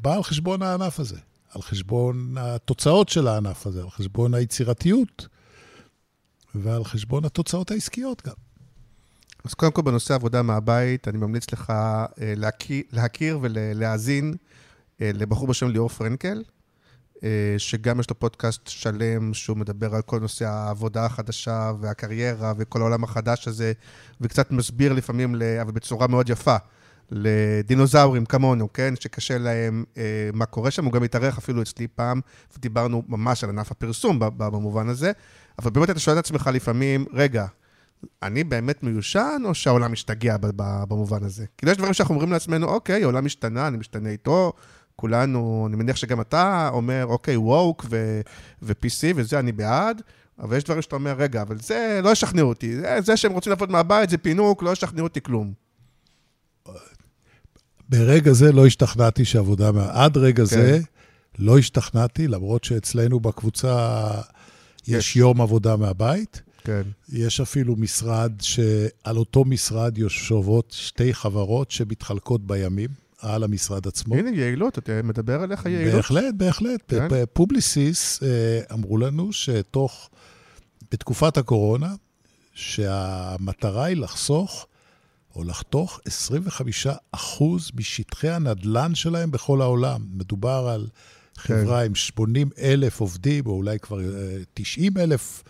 [0.00, 1.18] בא על חשבון הענף הזה,
[1.50, 5.28] על חשבון התוצאות של הענף הזה, על חשבון היצירתיות.
[6.54, 8.34] ועל חשבון התוצאות העסקיות גם.
[9.44, 14.34] אז קודם כל, בנושא עבודה מהבית, אני ממליץ לך אה, להכיר, להכיר ולהאזין
[15.00, 16.42] אה, לבחור בשם ליאור פרנקל,
[17.24, 22.80] אה, שגם יש לו פודקאסט שלם, שהוא מדבר על כל נושא העבודה החדשה והקריירה וכל
[22.80, 23.72] העולם החדש הזה,
[24.20, 26.56] וקצת מסביר לפעמים, אבל בצורה מאוד יפה,
[27.10, 28.94] לדינוזאורים כמונו, כן?
[29.00, 30.84] שקשה להם אה, מה קורה שם.
[30.84, 32.20] הוא גם התארח אפילו אצלי פעם,
[32.56, 35.12] ודיברנו ממש על ענף הפרסום במובן הזה.
[35.58, 37.46] אבל באמת אתה שואל את עצמך לפעמים, רגע,
[38.22, 40.36] אני באמת מיושן, או שהעולם משתגע
[40.88, 41.44] במובן הזה?
[41.58, 44.52] כאילו, יש דברים שאנחנו אומרים לעצמנו, אוקיי, העולם משתנה, אני משתנה איתו,
[44.96, 47.86] כולנו, אני מניח שגם אתה אומר, אוקיי, ווק
[48.62, 50.02] ו-PC וזה, אני בעד,
[50.38, 52.76] אבל יש דברים שאתה אומר, רגע, אבל זה לא ישכנעו אותי.
[52.76, 55.63] זה, זה שהם רוצים לעבוד מהבית, זה פינוק, לא ישכנעו אותי כלום.
[57.98, 60.44] ברגע זה לא השתכנעתי שעבודה, עד רגע כן.
[60.44, 60.80] זה
[61.38, 64.06] לא השתכנעתי, למרות שאצלנו בקבוצה
[64.88, 66.42] יש יש יום עבודה מהבית.
[66.64, 66.82] כן.
[67.12, 73.04] יש אפילו משרד שעל אותו משרד יושבות שתי חברות שמתחלקות בימים.
[73.18, 74.14] על המשרד עצמו.
[74.16, 75.94] הנה, יעילות, אתה מדבר על יעילות.
[75.94, 76.80] בהחלט, בהחלט.
[76.88, 77.08] כן.
[77.32, 78.28] פובליסיס אה,
[78.72, 80.10] אמרו לנו שתוך,
[80.92, 81.94] בתקופת הקורונה,
[82.54, 84.66] שהמטרה היא לחסוך
[85.36, 86.00] או לחתוך
[86.86, 86.88] 25%
[87.74, 90.06] משטחי הנדל"ן שלהם בכל העולם.
[90.10, 90.86] מדובר על
[91.36, 91.86] חברה כן.
[91.86, 93.98] עם 80 אלף עובדים, או אולי כבר
[94.54, 95.42] 90 אה, אלף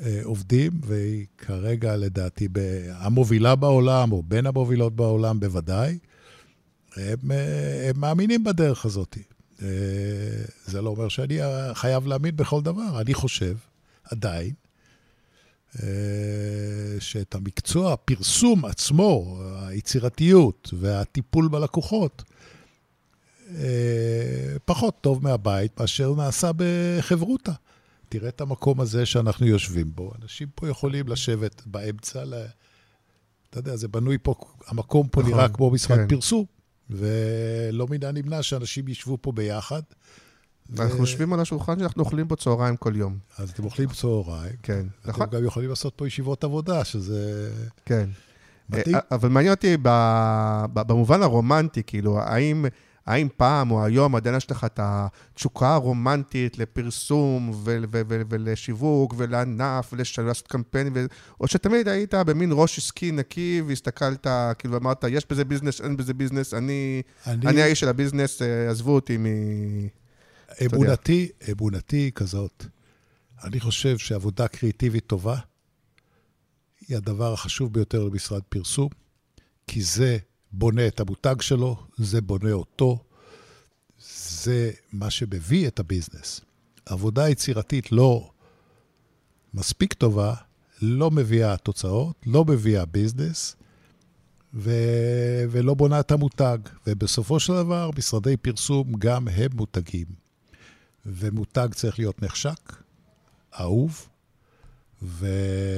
[0.00, 2.48] אה, עובדים, והיא כרגע, לדעתי,
[2.92, 5.98] המובילה בעולם, או בין המובילות בעולם בוודאי.
[6.96, 9.18] הם, אה, הם מאמינים בדרך הזאת.
[10.66, 11.38] זה לא אומר שאני
[11.74, 13.00] חייב להאמין בכל דבר.
[13.00, 13.56] אני חושב,
[14.04, 14.52] עדיין,
[17.00, 22.22] שאת המקצוע, הפרסום עצמו, היצירתיות והטיפול בלקוחות,
[23.56, 27.52] אה, פחות טוב מהבית מאשר נעשה בחברותה.
[28.08, 30.12] תראה את המקום הזה שאנחנו יושבים בו.
[30.22, 32.34] אנשים פה יכולים לשבת באמצע, ל...
[33.50, 34.34] אתה יודע, זה בנוי פה,
[34.66, 36.08] המקום פה נכון, נראה כמו משרד כן.
[36.08, 36.44] פרסום,
[36.90, 39.82] ולא מן הנמנע שאנשים ישבו פה ביחד.
[40.76, 43.18] ואנחנו יושבים על השולחן שאנחנו אוכלים פה צהריים כל יום.
[43.38, 44.52] אז אתם אוכלים צהריים.
[44.62, 45.26] כן, נכון.
[45.26, 47.50] אתם גם יכולים לעשות פה ישיבות עבודה, שזה...
[47.86, 48.08] כן.
[48.70, 48.94] מדהים.
[48.94, 49.76] אה, אבל מעניין אותי
[50.72, 52.64] במובן הרומנטי, כאילו, האם...
[53.06, 59.14] האם פעם או היום עדיין יש לך את התשוקה הרומנטית לפרסום ו- ו- ו- ולשיווק
[59.16, 61.06] ולענף ולעשות קמפיין, ו-
[61.40, 64.26] או שתמיד היית במין ראש עסקי נקי והסתכלת,
[64.58, 67.46] כאילו אמרת, יש בזה ביזנס, אין בזה ביזנס, אני, אני...
[67.46, 69.26] אני האיש של הביזנס, אה, עזבו אותי מ...
[70.66, 72.64] אמונתי, אמונתי היא כזאת.
[73.44, 75.38] אני חושב שעבודה קריאיטיבית טובה
[76.88, 78.88] היא הדבר החשוב ביותר למשרד פרסום,
[79.66, 80.18] כי זה
[80.52, 83.04] בונה את המותג שלו, זה בונה אותו,
[84.28, 86.40] זה מה שמביא את הביזנס.
[86.86, 88.30] עבודה יצירתית לא
[89.54, 90.34] מספיק טובה,
[90.82, 93.56] לא מביאה תוצאות, לא מביאה ביזנס,
[94.54, 94.70] ו...
[95.50, 96.58] ולא בונה את המותג.
[96.86, 100.21] ובסופו של דבר, משרדי פרסום גם הם מותגים.
[101.06, 102.72] ומותג צריך להיות נחשק,
[103.60, 104.08] אהוב,
[105.02, 105.26] ו...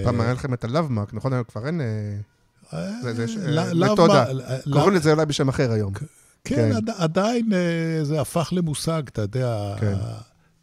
[0.05, 1.33] פעם היה לכם את הלאבמרק, נכון?
[1.33, 1.81] היום כבר אין...
[1.81, 2.17] אה,
[3.75, 4.25] מתודה.
[4.73, 5.93] קוראים לזה אולי בשם אחר היום.
[5.95, 6.05] כן,
[6.45, 6.93] כן.
[6.99, 9.95] עדיין אה, זה הפך למושג, אתה יודע, כן.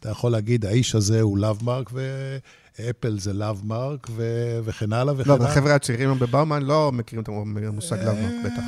[0.00, 4.06] אתה יכול להגיד, האיש הזה הוא לאבמרק, ואפל זה לאבמרק,
[4.64, 5.44] וכן הלאה וכן הלאה.
[5.44, 8.62] לא, החבר'ה הצעירים בבאומן לא מכירים את המושג לאבמרק, בטח.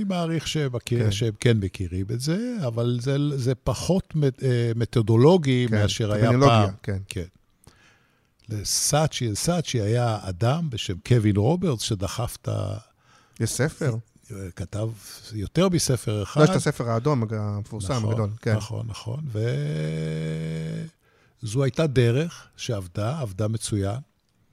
[0.00, 0.48] אה, אני מעריך
[0.84, 1.10] כן.
[1.10, 2.98] שהם כן מכירים את זה, אבל
[3.36, 6.68] זה פחות אה, מתודולוגי מאשר היה פעם.
[6.82, 7.22] כן.
[8.48, 12.76] לסאצ'י, סאצ'י היה אדם בשם קווין רוברטס, שדחף את ה...
[13.40, 13.96] יש ספר.
[14.56, 14.88] כתב
[15.32, 16.40] יותר מספר אחד.
[16.40, 18.30] לא, יש את הספר האדום המפורסם, נכון, הגדול.
[18.42, 18.56] כן.
[18.56, 19.24] נכון, נכון.
[21.42, 23.98] וזו הייתה דרך שעבדה, עבדה מצוין.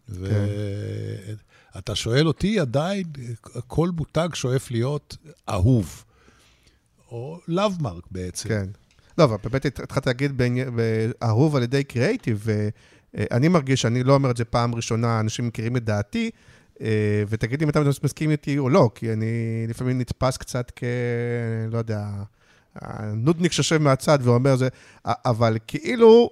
[0.10, 1.44] ואתה
[1.86, 1.96] כן.
[1.96, 3.04] שואל אותי, עדיין
[3.68, 5.18] כל מותג שואף להיות
[5.50, 6.04] אהוב.
[7.12, 8.50] או לאבמרק בעצם.
[8.50, 8.70] כן.
[9.18, 10.42] לא, אבל באמת התחלת להגיד
[11.24, 12.48] אהוב על ידי קריאייטיב,
[13.32, 16.30] אני מרגיש, אני לא אומר את זה פעם ראשונה, אנשים מכירים את דעתי,
[16.82, 20.84] אה, ותגיד לי אם אתה מסכים איתי או לא, כי אני לפעמים נתפס קצת כ...
[21.72, 22.06] לא יודע,
[23.16, 24.68] נודניק שיושב מהצד ואומר זה,
[25.06, 26.30] אבל כאילו,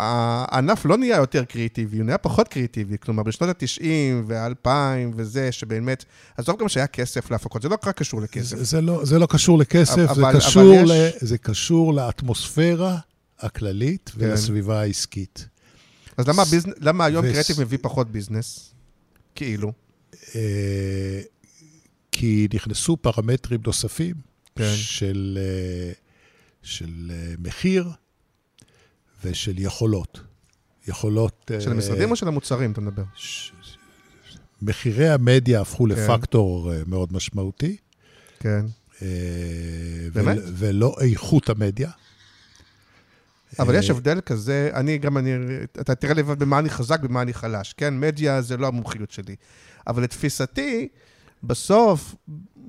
[0.00, 2.98] הענף לא נהיה יותר קריאיטיבי, הוא נהיה פחות קריאיטיבי.
[2.98, 3.84] כלומר, בשנות ה-90
[4.26, 4.68] וה-2000
[5.16, 6.04] וזה, שבאמת,
[6.36, 8.56] עזוב גם שהיה כסף להפקות, זה לא רק קשור לכסף.
[8.56, 10.90] זה, זה, לא, זה לא קשור לכסף, אבל, זה, קשור אבל יש...
[11.22, 12.98] ל, זה קשור לאטמוספירה
[13.38, 14.24] הכללית כן.
[14.24, 15.48] ולסביבה העסקית.
[16.16, 16.70] אז למה, ביזנ...
[16.78, 17.28] למה היום ו...
[17.32, 18.74] קריאטיב מביא פחות ביזנס?
[19.34, 19.72] כאילו.
[20.34, 21.20] אה,
[22.12, 24.14] כי נכנסו פרמטרים נוספים
[24.56, 24.72] כן.
[24.74, 25.92] של, אה,
[26.62, 27.90] של אה, מחיר
[29.24, 30.20] ושל יכולות.
[30.88, 31.50] יכולות...
[31.60, 33.02] של אה, המשרדים או של המוצרים, אתה מדבר?
[33.14, 33.52] ש-
[34.62, 35.90] מחירי המדיה הפכו כן.
[35.90, 37.76] לפקטור אה, מאוד משמעותי.
[38.40, 38.64] כן.
[39.02, 39.08] אה,
[40.12, 40.36] באמת?
[40.36, 41.90] ול- ולא איכות המדיה.
[43.58, 45.30] אבל יש הבדל כזה, אני גם, אני,
[45.80, 47.72] אתה תראה לבד במה אני חזק, במה אני חלש.
[47.72, 49.36] כן, מדיה זה לא המומחיות שלי.
[49.86, 50.88] אבל לתפיסתי,
[51.42, 52.14] בסוף,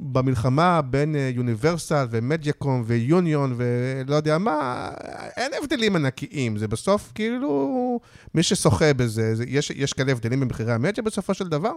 [0.01, 4.89] במלחמה בין אה, יוניברסל ומדיאקום ויוניון ולא יודע מה,
[5.37, 6.57] אין הבדלים ענקיים.
[6.57, 7.99] זה בסוף כאילו,
[8.35, 11.73] מי ששוחה בזה, זה, יש, יש כאלה הבדלים במחירי המדיה בסופו של דבר?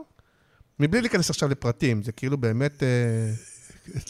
[0.80, 2.83] מבלי להיכנס עכשיו לפרטים, זה כאילו באמת...
[2.83, 3.33] אה,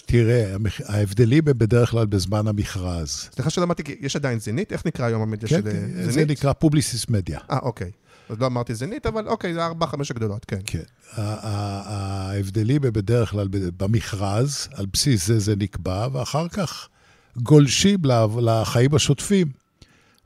[0.07, 3.29] תראה, ההבדלים הם בדרך כלל בזמן המכרז.
[3.33, 4.73] סליחה כי יש עדיין זנית?
[4.73, 6.25] איך נקרא היום המדיה כן, של אה, כן, זה?
[6.25, 7.39] נקרא פובליסיס מדיה.
[7.51, 7.91] אה, אוקיי.
[8.29, 10.61] אז לא אמרתי זנית, אבל אוקיי, זה ארבע, חמש הגדולות, כן.
[10.67, 10.83] כן.
[11.17, 16.89] ההבדלים הם בדרך כלל במכרז, על בסיס זה זה נקבע, ואחר כך
[17.37, 17.99] גולשים
[18.41, 19.49] לחיים השוטפים.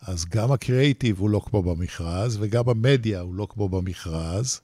[0.03, 4.61] אז גם הקריאיטיב הוא לא כמו במכרז, וגם המדיה הוא לא כמו במכרז.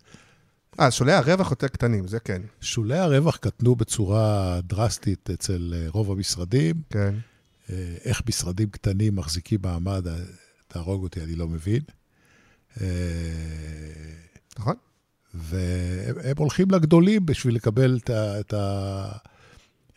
[0.80, 2.42] אה, שולי הרווח יותר קטנים, זה כן.
[2.60, 6.74] שולי הרווח קטנו בצורה דרסטית אצל אה, רוב המשרדים.
[6.90, 7.14] כן.
[7.70, 10.14] אה, איך משרדים קטנים מחזיקים מעמד, אה,
[10.68, 11.80] תהרוג אותי, אני לא מבין.
[14.58, 14.74] נכון?
[15.34, 19.08] והם הם הולכים לגדולים בשביל לקבל את, ה, את, ה,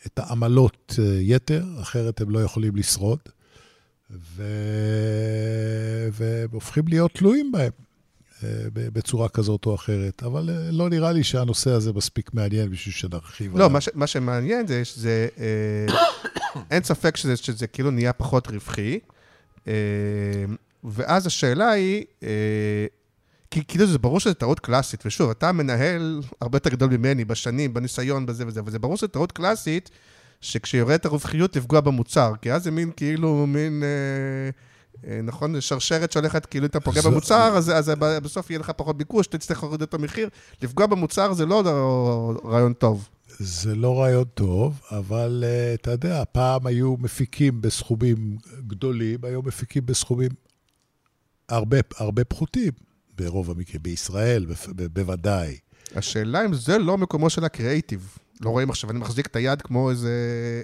[0.05, 3.19] את העמלות אה, יתר, אחרת הם לא יכולים לשרוד,
[4.11, 4.43] ו,
[6.11, 7.71] והם הופכים להיות תלויים בהם
[8.43, 10.23] אה, בצורה כזאת או אחרת.
[10.23, 13.69] אבל אה, לא נראה לי שהנושא הזה מספיק מעניין בשביל שנרחיב לא, עליו.
[13.69, 15.27] מה, ש, מה שמעניין זה שזה...
[16.71, 18.99] אין ספק שזה, שזה כאילו נהיה פחות רווחי.
[20.87, 22.85] אה, ואז השאלה היא, אה,
[23.51, 27.73] כי כאילו זה ברור שזו טעות קלאסית, ושוב, אתה מנהל הרבה יותר גדול ממני בשנים,
[27.73, 29.89] בניסיון, בזה וזה, וזה ברור שזו טעות קלאסית,
[30.41, 33.83] שכשיורדת הרווחיות לפגוע במוצר, כי אז זה מין כאילו, מין...
[33.83, 34.49] אה,
[35.09, 37.91] אה, נכון, שרשרת שהולכת, כאילו אתה פוגע זו- במוצר, אז, אז
[38.23, 40.29] בסוף יהיה לך פחות ביקוש, תצטרך להוריד את המחיר.
[40.61, 41.63] לפגוע במוצר זה לא
[42.45, 43.09] רעיון טוב.
[43.39, 49.85] זה לא רעיון טוב, אבל uh, אתה יודע, פעם היו מפיקים בסכומים גדולים, היום מפיקים
[49.85, 50.29] בסכומים
[51.49, 52.71] הרבה, הרבה פחותים,
[53.17, 54.45] ברוב המקרים, בישראל
[54.93, 55.57] בוודאי.
[55.95, 58.17] השאלה אם זה לא מקומו של הקריאייטיב.
[58.41, 60.11] לא רואים עכשיו, אני מחזיק את היד כמו איזה,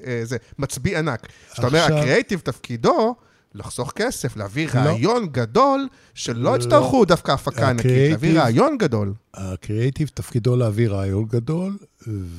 [0.04, 1.28] איזה מצביא ענק.
[1.54, 3.16] שאתה אומר, הקריאייטיב תפקידו
[3.56, 4.80] לחסוך כסף, להביא לא.
[4.80, 6.58] רעיון גדול, שלא לא.
[6.58, 9.14] יצטרכו דווקא הפקה ענקית, להביא רעיון גדול.
[9.34, 11.78] הקריאייטיב תפקידו להביא רעיון גדול,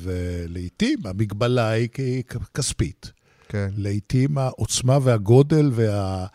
[0.01, 3.11] ולעיתים המגבלה היא כספית.
[3.49, 3.69] כן.
[3.77, 6.25] לעיתים העוצמה והגודל וה...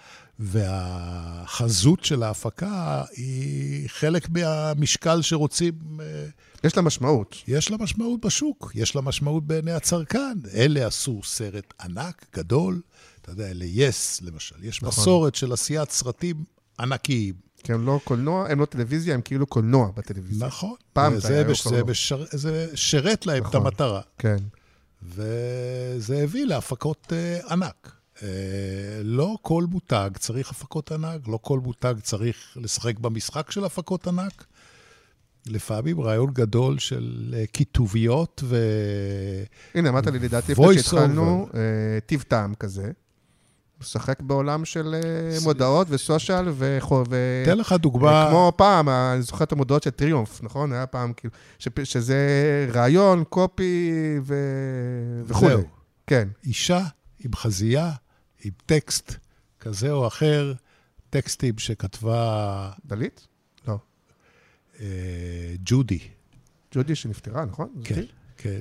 [0.40, 6.26] והחזות של ההפקה היא חלק מהמשקל שרוצים אה,
[6.64, 7.36] יש לה משמעות.
[7.48, 10.38] יש לה משמעות בשוק, יש לה משמעות בעיני הצרכן.
[10.54, 12.80] אלה עשו סרט ענק, גדול,
[13.22, 14.64] אתה יודע, ל-yes, למשל.
[14.64, 15.02] יש נכון.
[15.02, 16.44] מסורת של עשיית סרטים
[16.80, 17.34] ענקיים.
[17.62, 20.46] כי הם לא קולנוע, הם לא טלוויזיה, הם כאילו קולנוע בטלוויזיה.
[20.46, 20.74] נכון.
[20.92, 21.84] פעם זה היה, בש- זה.
[21.84, 23.60] בשר, זה שירת להם את נכון.
[23.60, 24.00] המטרה.
[24.18, 24.36] כן.
[25.02, 27.99] וזה הביא להפקות uh, ענק.
[28.20, 28.22] Uh,
[29.02, 34.44] לא כל מותג צריך הפקות ענק, לא כל מותג צריך לשחק במשחק של הפקות ענק.
[35.46, 38.56] לפעמים רעיון גדול של uh, כיתוביות ו...
[39.74, 41.60] הנה, אמרת לי, לדעתי, לפני voice שהתחלנו, אה,
[42.06, 42.90] טיב טעם כזה.
[43.80, 47.04] משחק בעולם של אה, מודעות וסושיאל וכו...
[47.10, 50.72] ו- אתן לך דוגמה, כמו פעם, אני זוכר את המודעות של טריומף, נכון?
[50.72, 51.32] היה פעם כאילו,
[51.84, 52.16] שזה
[52.72, 54.34] רעיון, קופי ו...
[55.24, 55.50] וכולי.
[55.50, 55.62] זהו.
[56.06, 56.80] כן, אישה
[57.24, 57.90] עם חזייה,
[58.44, 59.12] עם טקסט
[59.60, 60.52] כזה או אחר,
[61.10, 63.26] טקסטים שכתבה דלית?
[63.68, 63.78] לא.
[64.80, 64.86] אה,
[65.64, 65.98] ג'ודי.
[66.74, 67.68] ג'ודי שנפטרה, נכון?
[67.84, 68.06] כן, זאתי?
[68.36, 68.58] כן.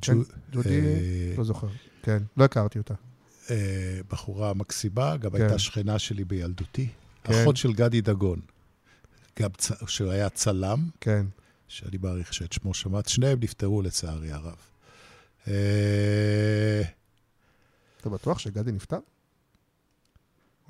[0.00, 1.66] כן, ג'ו- ג'ודי, אה, לא זוכר.
[2.02, 2.94] כן, לא הכרתי אותה.
[3.50, 5.40] אה, בחורה מקסימה, גם כן.
[5.42, 6.88] הייתה שכנה שלי בילדותי.
[7.24, 7.32] כן.
[7.42, 8.40] אחות של גדי דגון,
[9.38, 9.70] גם צ...
[9.86, 11.26] שהוא היה צלם, כן.
[11.68, 14.56] שאני מעריך שאת שמו שמעת, שניהם נפטרו לצערי הרב.
[15.48, 16.82] אה,
[18.08, 18.98] אתה בטוח שגדי נפטר?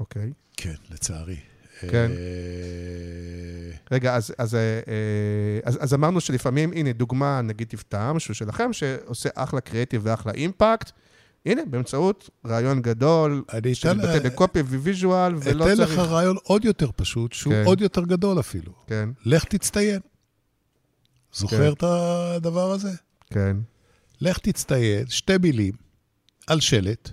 [0.01, 0.33] אוקיי.
[0.57, 1.37] כן, לצערי.
[1.81, 2.11] כן.
[2.11, 8.35] אה, רגע, אז, אז, אה, אה, אז, אז אמרנו שלפעמים, הנה, דוגמה, נגיד טבטם, שהוא
[8.35, 10.91] שלכם, שעושה אחלה קריאיטיב ואחלה אימפקט.
[11.47, 15.91] הנה, באמצעות רעיון גדול, אתן, שמתבטא בקופי ו visual, ולא אתן צריך...
[15.91, 17.63] לך רעיון עוד יותר פשוט, שהוא כן.
[17.67, 18.73] עוד יותר גדול אפילו.
[18.87, 20.01] כן, לך תצטיין.
[21.33, 22.93] זוכר את הדבר הזה?
[23.31, 23.57] כן.
[24.21, 25.73] לך תצטיין, שתי מילים,
[26.47, 27.11] על שלט,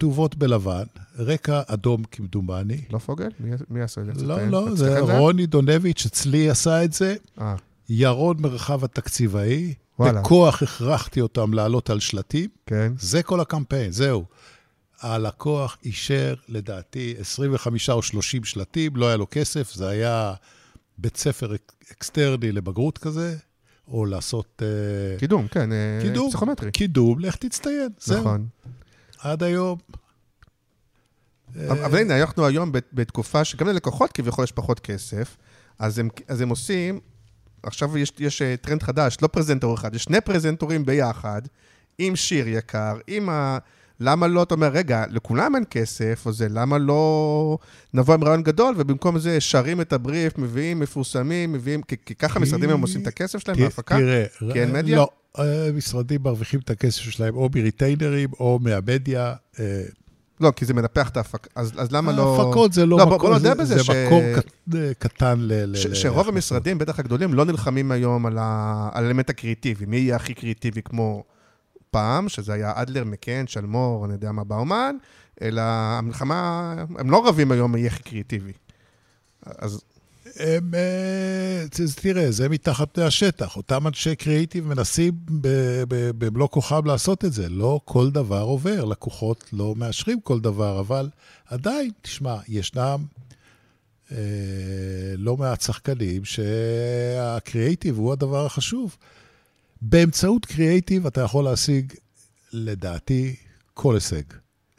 [0.00, 0.82] כתובות בלבן,
[1.18, 2.80] רקע אדום כמדומני.
[2.90, 3.28] לא פוגל?
[3.40, 4.26] מי, מי עשה את זה?
[4.26, 4.46] לא.
[4.46, 7.14] לא, זה רוני דונביץ' אצלי עשה את זה.
[7.40, 7.54] אה,
[7.88, 9.74] ירון מרחב התקציבאי.
[9.98, 10.20] וואלה.
[10.20, 12.50] בכוח הכרחתי אותם לעלות על שלטים.
[12.66, 12.92] כן.
[12.98, 14.24] זה כל הקמפיין, זהו.
[15.00, 20.34] הלקוח אישר, לדעתי, 25 או 30 שלטים, לא היה לו כסף, זה היה
[20.98, 23.36] בית ספר אק- אקסטרני לבגרות כזה,
[23.88, 24.62] או לעשות...
[24.62, 26.70] אה, קידום, כן, אה, קידום, פסיכומטרי.
[26.70, 28.20] קידום, לך תצטיין, זהו.
[28.20, 28.46] נכון.
[29.22, 29.78] עד היום.
[31.70, 35.36] אבל הנה, אנחנו היום בת- בתקופה שגם ללקוחות כביכול יש פחות כסף,
[35.78, 37.00] אז הם, אז הם עושים,
[37.62, 41.42] עכשיו יש, יש אה, טרנד חדש, לא פרזנטור אחד, יש שני פרזנטורים ביחד,
[41.98, 43.58] עם שיר יקר, עם ה...
[44.02, 47.58] למה לא, אתה אומר, רגע, לכולם אין כסף, או זה, למה לא
[47.94, 52.38] נבוא עם רעיון גדול, ובמקום זה שרים את הבריף, מביאים, מפורסמים, מביאים, כי, כי ככה
[52.40, 53.96] משרדים הם עושים את הכסף שלהם בהפקה?
[53.96, 54.96] תראה, כי אין מדיה?
[54.96, 55.08] לא,
[55.74, 59.34] משרדים מרוויחים את הכסף שלהם או מריטיינרים או מהמדיה.
[59.60, 59.82] אה,
[60.40, 62.40] לא, כי זה מנפח את ההפקה, אז, אז למה לא...
[62.40, 65.74] ההפקות זה לא לא, מקור, זה- בזה זה ש- מקור קט- אה, קטן ל...
[65.76, 66.28] ש- ל- שרוב.
[66.28, 69.86] המשרדים, בטח הגדולים, לא נלחמים היום על האלמנט הקריאיטיבי.
[69.86, 71.24] מי יהיה הכי קריאיטיבי כמו
[71.90, 74.96] פעם, שזה היה אדלר, מקן, שלמור, אני יודע מה, באומן,
[75.42, 78.52] אלא המלחמה, הם לא רבים היום מי יהיה הכי קריאיטיבי.
[79.58, 79.80] אז
[80.36, 81.64] הם, אה,
[82.02, 83.56] תראה, זה מתחת פני השטח.
[83.56, 85.12] אותם אנשי קריאיטיב מנסים
[86.18, 87.48] במלוא כוחם לעשות את זה.
[87.48, 91.08] לא כל דבר עובר, לקוחות לא מאשרים כל דבר, אבל
[91.46, 93.04] עדיין, תשמע, ישנם
[94.12, 94.16] אה,
[95.16, 98.96] לא מעט שחקנים שהקריאיטיב הוא הדבר החשוב.
[99.82, 101.92] באמצעות קריאיטיב אתה יכול להשיג,
[102.52, 103.36] לדעתי,
[103.74, 104.22] כל הישג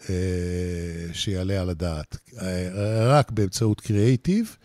[0.10, 2.18] אה, שיעלה על הדעת.
[2.42, 4.56] אה, רק באמצעות קריאיטיב.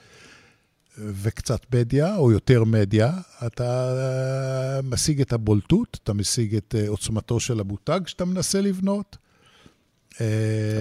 [0.98, 3.12] וקצת מדיה, או יותר מדיה,
[3.46, 9.16] אתה אה, משיג את הבולטות, אתה משיג את אה, עוצמתו של המותג שאתה מנסה לבנות.
[10.20, 10.26] אה,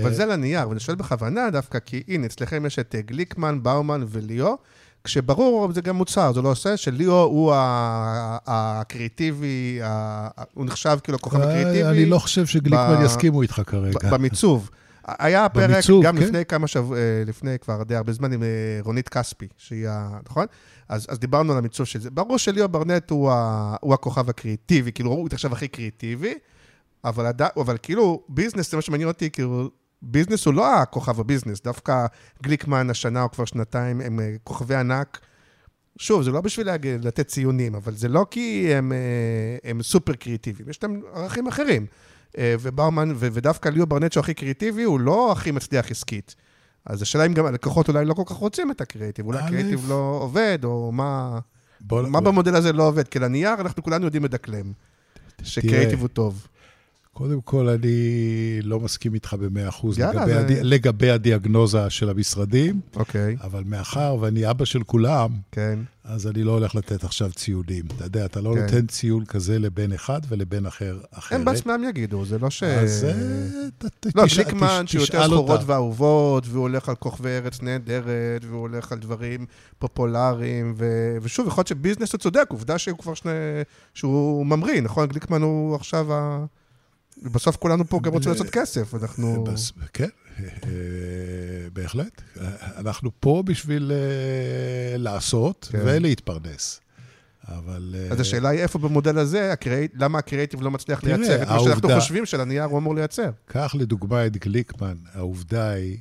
[0.01, 4.57] אבל זה לנייר, ואני שואל בכוונה דווקא, כי הנה, אצלכם יש את גליקמן, באומן וליאו,
[5.03, 7.53] כשברור, זה גם מוצר, זה לא עושה, שליאו הוא
[8.45, 9.79] הקריאיטיבי,
[10.53, 11.83] הוא נחשב כאילו הכוכב אה, הקריאיטיבי.
[11.83, 13.99] אני לא חושב שגליקמן יסכימו איתך כרגע.
[14.11, 14.69] במיצוב.
[15.07, 16.23] היה פרק במיצוב, גם כן.
[16.23, 18.47] לפני כמה שבוע, לפני כבר די הרבה זמן עם אה,
[18.81, 20.19] רונית כספי, שהיא ה...
[20.29, 20.45] נכון?
[20.89, 22.09] אז, אז דיברנו על המיצוב של זה.
[22.11, 26.33] ברור שליאו ברנט הוא, ה, הוא הכוכב הקריאיטיבי, כאילו הוא נחשב הכי קריאיטיבי,
[27.03, 29.69] אבל, עד, אבל כאילו ביזנס, זה מה שמעניין אותי, כאילו
[30.01, 32.05] ביזנס הוא לא הכוכב הביזנס, דווקא
[32.43, 35.19] גליקמן השנה או כבר שנתיים הם אה, כוכבי ענק.
[35.97, 40.13] שוב, זה לא בשביל להגיד, לתת ציונים, אבל זה לא כי הם, אה, הם סופר
[40.13, 41.85] קריאיטיביים, יש להם ערכים אחרים.
[42.37, 46.35] אה, ובאומן, ו- ודווקא ליאו ברנט שהוא הכי קריאיטיבי, הוא לא הכי מצליח עסקית.
[46.85, 50.17] אז השאלה אם גם הלקוחות אולי לא כל כך רוצים את הקריאיטיב, אולי הקריאיטיב לא
[50.21, 51.39] עובד, או מה,
[51.81, 53.07] בוא- מה במודל הזה לא עובד?
[53.07, 54.71] כי לנייר אנחנו כולנו יודעים לדקלם,
[55.43, 56.47] שקריאיטיב הוא טוב.
[57.17, 57.97] קודם כל, אני
[58.63, 60.63] לא מסכים איתך במאה אחוז יאללה, לגבי, זה- הדי...
[60.63, 65.79] לגבי הדיאגנוזה של המשרדים, אוקיי, אבל מאחר ואני אבא של כולם, כן.
[66.03, 67.85] אז אני לא הולך לתת עכשיו ציונים.
[67.95, 68.61] אתה יודע, אתה לא כן.
[68.61, 71.39] נותן ציון כזה לבן אחד ולבן אחר אחרת.
[71.39, 72.63] הם בעצמם יגידו, זה לא ש...
[72.63, 73.13] אז אה,
[73.77, 75.61] ת- לא, תשאל- גליקמן תש- שהוא יותר תשאל זכורות.
[75.65, 78.05] ואהובות, והוא הולך על כוכבי ארץ נהדרת,
[78.49, 79.45] והוא הולך על דברים
[79.79, 80.85] פופולריים, ו...
[81.21, 83.31] ושוב, יכול להיות שביזנס הוא צודק, עובדה שהוא כבר שני...
[83.93, 85.07] שהוא ממריא, נכון?
[85.07, 86.45] גליקמן הוא עכשיו ה...
[87.23, 89.43] בסוף כולנו פה גם רוצים לעשות כסף, אנחנו...
[89.93, 90.69] כן, אה,
[91.73, 92.21] בהחלט.
[92.77, 95.79] אנחנו פה בשביל אה, לעשות כן.
[95.85, 96.81] ולהתפרנס.
[97.47, 97.95] אבל...
[97.97, 99.53] אה, אז השאלה היא איפה במודל הזה.
[99.93, 103.29] למה הקריאיטיב לא מצליח תראה, לייצר את מה שאנחנו חושבים שלנייר הוא אמור לייצר.
[103.45, 105.97] קח לדוגמה את גליקמן, העובדה היא,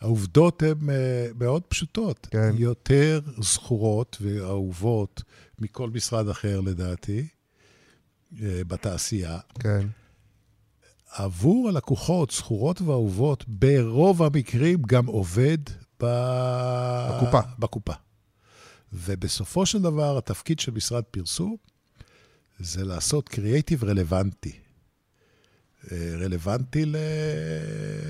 [0.00, 2.28] העובדות הן אה, מאוד פשוטות.
[2.30, 2.50] כן.
[2.54, 5.22] יותר זכורות ואהובות
[5.58, 7.26] מכל משרד אחר, לדעתי,
[8.42, 9.38] אה, בתעשייה.
[9.58, 9.86] כן.
[11.18, 15.58] עבור הלקוחות, זכורות ואהובות, ברוב המקרים גם עובד
[16.02, 16.06] ב...
[17.10, 17.40] בקופה.
[17.58, 17.92] בקופה.
[18.92, 21.56] ובסופו של דבר, התפקיד של משרד פרסום
[22.58, 24.52] זה לעשות קריאייטיב רלוונטי.
[25.92, 26.96] אה, רלוונטי ל...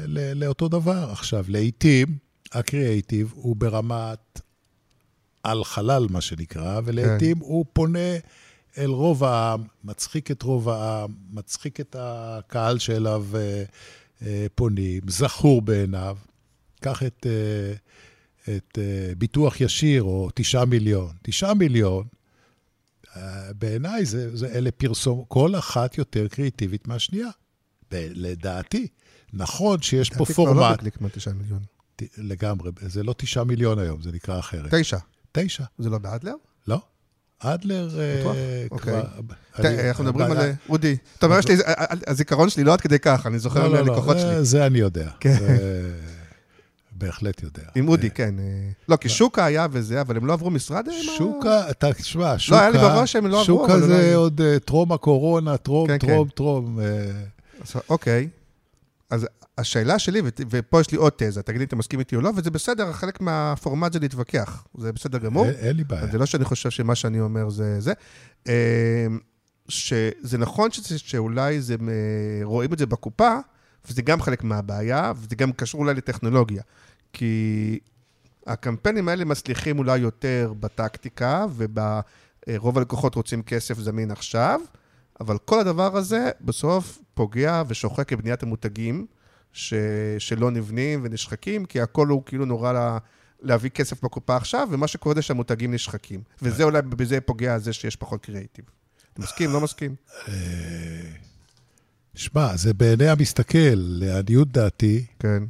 [0.06, 0.44] ל...
[0.44, 1.10] לאותו דבר.
[1.12, 2.18] עכשיו, לעתים
[2.52, 4.40] הקריאייטיב הוא ברמת
[5.42, 8.18] על חלל, מה שנקרא, ולעתים הוא פונה
[8.78, 13.64] אל רוב העם, מצחיק את רוב העם, מצחיק את הקהל שאליו אה,
[14.22, 16.16] אה, פונים, זכור בעיניו.
[16.80, 17.72] קח את, אה,
[18.56, 18.78] את
[19.18, 21.10] ביטוח ישיר, או תשעה מיליון.
[21.22, 22.06] תשעה מיליון,
[23.58, 27.28] בעיניי זה, זה אלה פרסום, כל אחת יותר קריאיטיבית מהשנייה.
[27.92, 28.86] ב- לדעתי.
[29.32, 31.60] נכון שיש פה לדעתי כבר לא פורמט, בגליקמן תשעה מיליון.
[31.96, 34.74] ת- לגמרי, זה לא תשעה מיליון היום, זה נקרא אחרת.
[34.74, 34.98] תשע.
[35.32, 36.34] תשע, זה לא באדלר?
[36.68, 36.80] לא?
[37.40, 37.88] אדלר?
[38.00, 38.22] אה,
[38.70, 38.92] אוקיי.
[38.92, 39.04] כבר...
[39.58, 40.38] אני- אנחנו מדברים על...
[40.68, 41.56] אודי, אתה אומר, לי-
[42.06, 44.44] הזיכרון שלי לא עד כדי כך, אני זוכר לא, לא, לא, מהלקוחות זה- שלי.
[44.44, 45.08] זה אני יודע.
[45.20, 45.36] כן.
[46.92, 47.62] בהחלט יודע.
[47.74, 48.34] עם אודי, כן.
[48.38, 48.44] אה,
[48.88, 50.86] לא, כי שוקה היה וזה, אבל הם לא עברו משרד?
[50.88, 51.62] עם ה- שוקה,
[51.92, 52.60] תשמע, שוקה...
[52.60, 54.14] היה לי בראש שהם לא עברו, שוקה לא זה.
[54.16, 56.06] עוד אה, טרום הקורונה, טרום, כן, כן.
[56.06, 56.80] טרום, טרום.
[56.80, 58.28] אה, אוקיי.
[59.10, 59.26] אז
[59.58, 62.32] השאלה שלי, ופה יש לי עוד תזה, תגיד לי אם אתה מסכים איתי או לא,
[62.36, 64.66] וזה בסדר, חלק מהפורמט זה להתווכח.
[64.78, 65.46] זה בסדר גמור.
[65.48, 66.06] אין- לי בעיה.
[66.06, 67.92] זה לא שאני חושב שמה שאני אומר זה זה.
[68.48, 69.06] אה,
[69.68, 73.36] שזה נכון שאולי זה, אה, רואים את זה בקופה,
[73.88, 76.62] וזה גם חלק מהבעיה, וזה גם קשור אולי לטכנולוגיה.
[77.12, 77.78] כי
[78.46, 81.46] הקמפיינים האלה מצליחים אולי יותר בטקטיקה,
[82.48, 84.60] ורוב הלקוחות רוצים כסף זמין עכשיו,
[85.20, 89.06] אבל כל הדבר הזה בסוף פוגע ושוחק את בניית המותגים
[89.52, 89.74] ש...
[90.18, 92.98] שלא נבנים ונשחקים, כי הכל הוא כאילו נורא לה...
[93.40, 96.20] להביא כסף בקופה עכשיו, ומה שקורה זה שהמותגים נשחקים.
[96.42, 98.64] וזה אולי, בזה פוגע זה שיש פחות קריאיטיב.
[99.18, 99.52] מסכים?
[99.52, 99.94] לא מסכים?
[102.14, 105.42] שמע, זה בעיני המסתכל, לעניות דעתי, כן.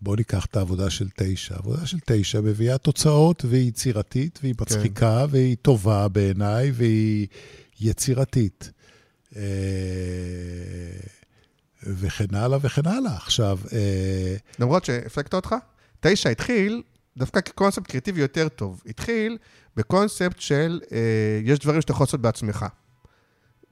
[0.00, 1.54] ה- בוא ניקח את העבודה של תשע.
[1.54, 7.26] העבודה של תשע מביאה תוצאות והיא יצירתית, והיא מצחיקה, והיא טובה בעיניי, והיא
[7.80, 8.70] יצירתית.
[9.36, 9.42] אה,
[11.82, 13.16] וכן הלאה וכן הלאה.
[13.16, 15.54] עכשיו, אה, למרות שהפלגת אותך,
[16.00, 16.82] תשע התחיל
[17.16, 18.82] דווקא כקונספט קריאטיבי יותר טוב.
[18.86, 19.38] התחיל
[19.76, 20.98] בקונספט של, אה,
[21.44, 22.66] יש דברים שאתה יכול לעשות בעצמך.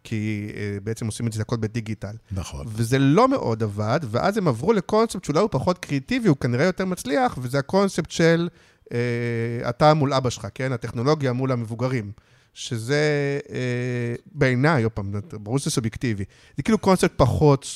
[0.07, 2.17] כי אה, בעצם עושים את זה הכל בדיגיטל.
[2.33, 2.67] נכון.
[2.69, 6.85] וזה לא מאוד עבד, ואז הם עברו לקונספט שאולי הוא פחות קריאטיבי, הוא כנראה יותר
[6.85, 8.49] מצליח, וזה הקונספט של
[8.93, 10.73] אה, אתה מול אבא שלך, כן?
[10.73, 12.13] הטכנולוגיה מול המבוגרים.
[12.55, 16.25] שזה אה, בעיניי, עוד פעם, ברור שזה סובייקטיבי.
[16.57, 17.67] זה כאילו קונספט פחות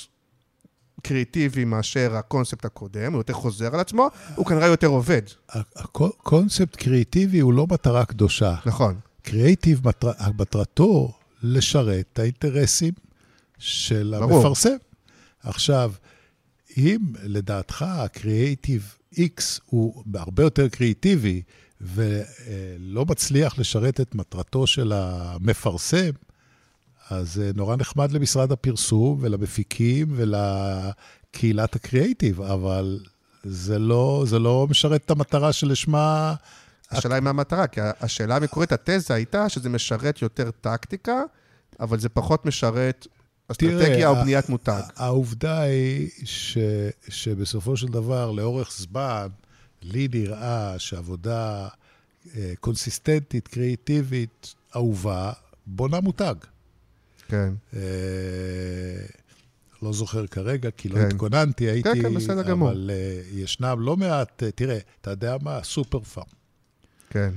[1.02, 5.22] קריאטיבי מאשר הקונספט הקודם, הוא יותר חוזר על עצמו, הוא כנראה יותר עובד.
[5.76, 8.54] הקונספט קריאיטיבי הוא לא מטרה קדושה.
[8.66, 8.94] נכון.
[9.22, 10.10] קריאיטיב, מטר...
[10.38, 11.12] מטרתו
[11.42, 12.92] לשרת את האינטרסים
[13.58, 14.36] של ברור.
[14.36, 14.76] המפרסם.
[15.42, 15.92] עכשיו,
[16.76, 21.42] אם לדעתך הקריאיטיב X הוא הרבה יותר קריאיטיבי
[21.80, 26.10] ולא מצליח לשרת את מטרתו של המפרסם,
[27.10, 33.00] אז זה נורא נחמד למשרד הפרסום ולמפיקים ולקהילת הקריאיטיב, אבל
[33.44, 36.34] זה לא, זה לא משרת את המטרה שלשמה...
[36.90, 41.22] השאלה היא מה המטרה, כי השאלה המקורית, התזה הייתה שזה משרת יותר טקטיקה,
[41.80, 43.06] אבל זה פחות משרת
[43.48, 44.80] אסטרטגיה או בניית מותג.
[44.96, 46.58] העובדה היא ש,
[47.08, 49.28] שבסופו של דבר, לאורך זמן,
[49.82, 51.68] לי נראה שעבודה
[52.36, 55.32] אה, קונסיסטנטית, קריאיטיבית, אהובה,
[55.66, 56.34] בונה מותג.
[57.28, 57.52] כן.
[57.74, 57.80] אה,
[59.82, 61.06] לא זוכר כרגע, כי לא כן.
[61.06, 62.02] התכוננתי, הייתי...
[62.02, 62.70] כן, בסדר גמור.
[62.70, 65.60] אבל אה, ישנם לא מעט, אה, תראה, אתה יודע מה?
[65.62, 66.39] סופר פארם.
[67.10, 67.30] כן.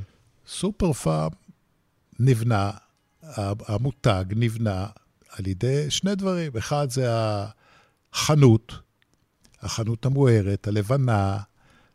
[0.48, 1.32] סופר פארם
[2.20, 2.72] נבנה,
[3.68, 4.88] המותג נבנה
[5.30, 6.52] על ידי שני דברים.
[6.58, 7.08] אחד זה
[8.14, 8.74] החנות,
[9.62, 11.38] החנות המוארת, הלבנה,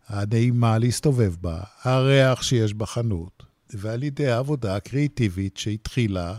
[0.09, 6.37] הנעימה להסתובב בה, הריח שיש בחנות, ועל ידי העבודה הקריאיטיבית שהתחילה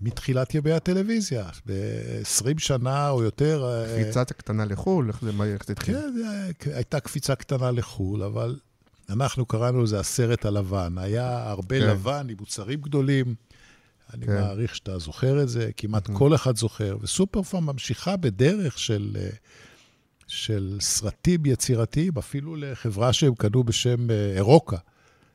[0.00, 3.64] מתחילת ימי הטלוויזיה, ב-20 שנה או יותר.
[3.64, 5.20] אה, קפיצה קטנה לחו"ל, איך
[5.66, 5.94] זה התחיל?
[6.00, 6.12] כן,
[6.64, 8.58] זה- הייתה קפיצה קטנה לחו"ל, אבל
[9.12, 10.98] אנחנו קראנו לזה הסרט הלבן.
[10.98, 11.86] היה הרבה כן.
[11.86, 13.34] לבן עם מוצרים גדולים.
[14.14, 14.34] אני כן.
[14.34, 16.12] מעריך שאתה זוכר את זה, כמעט Mhm.
[16.12, 16.96] כל אחד זוכר.
[17.00, 19.28] וסופר פארם ממשיכה בדרך של, אה,
[20.26, 24.76] של סרטים יצירתיים, אפילו לחברה שהם קנו בשם אה, אירוקה.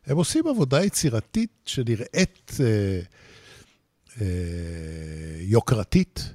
[0.06, 3.00] הם עושים עבודה יצירתית שנראית אה,
[4.22, 4.28] אה,
[5.40, 6.34] יוקרתית,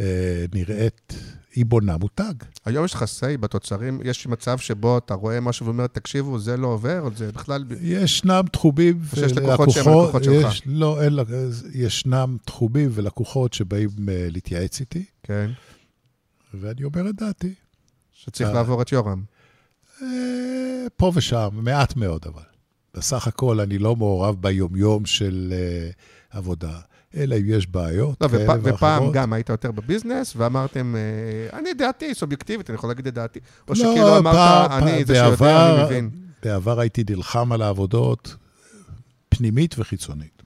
[0.00, 1.12] אה, נראית,
[1.54, 2.34] היא בונה מותג.
[2.64, 6.66] היום יש לך say בתוצרים, יש מצב שבו אתה רואה משהו ואומר, תקשיבו, זה לא
[6.66, 7.64] עובר, זה בכלל...
[7.80, 10.52] ישנם תחומים או שיש לקוחות שהם הלקוחות שלך?
[10.52, 11.18] יש, לא, אין,
[11.74, 15.50] ישנם תחומים ולקוחות שבאים אה, להתייעץ איתי, כן.
[16.54, 17.54] ואני אומר את דעתי.
[18.12, 18.54] שצריך אה.
[18.54, 19.22] לעבור את יורם.
[20.02, 22.42] אה, פה ושם, מעט מאוד אבל.
[22.94, 25.90] בסך הכל אני לא מעורב ביומיום של אה,
[26.30, 26.80] עבודה,
[27.16, 28.74] אלא אם יש בעיות לא, כאלה ופ- ואחרות.
[28.74, 33.38] ופעם גם היית יותר בביזנס, ואמרתם, אה, אני דעתי, סובייקטיבית, אני יכול להגיד את דעתי.
[33.68, 36.10] או לא, שכאילו אמרת, פעם- אני זה בעבר- אני מבין.
[36.42, 38.36] בעבר הייתי נלחם על העבודות
[39.28, 40.42] פנימית וחיצונית.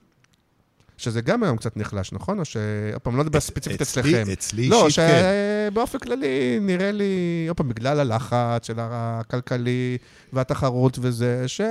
[0.99, 2.39] שזה גם היום קצת נחלש, נכון?
[2.39, 2.57] או ש...
[2.93, 4.23] עוד פעם, לא מדבר ספציפית אצלכם.
[4.33, 5.21] אצלי לא, אישית כן.
[5.71, 7.05] שבאופן כללי נראה לי,
[7.47, 9.97] עוד פעם, בגלל הלחץ של הכלכלי
[10.33, 11.61] והתחרות וזה, ש...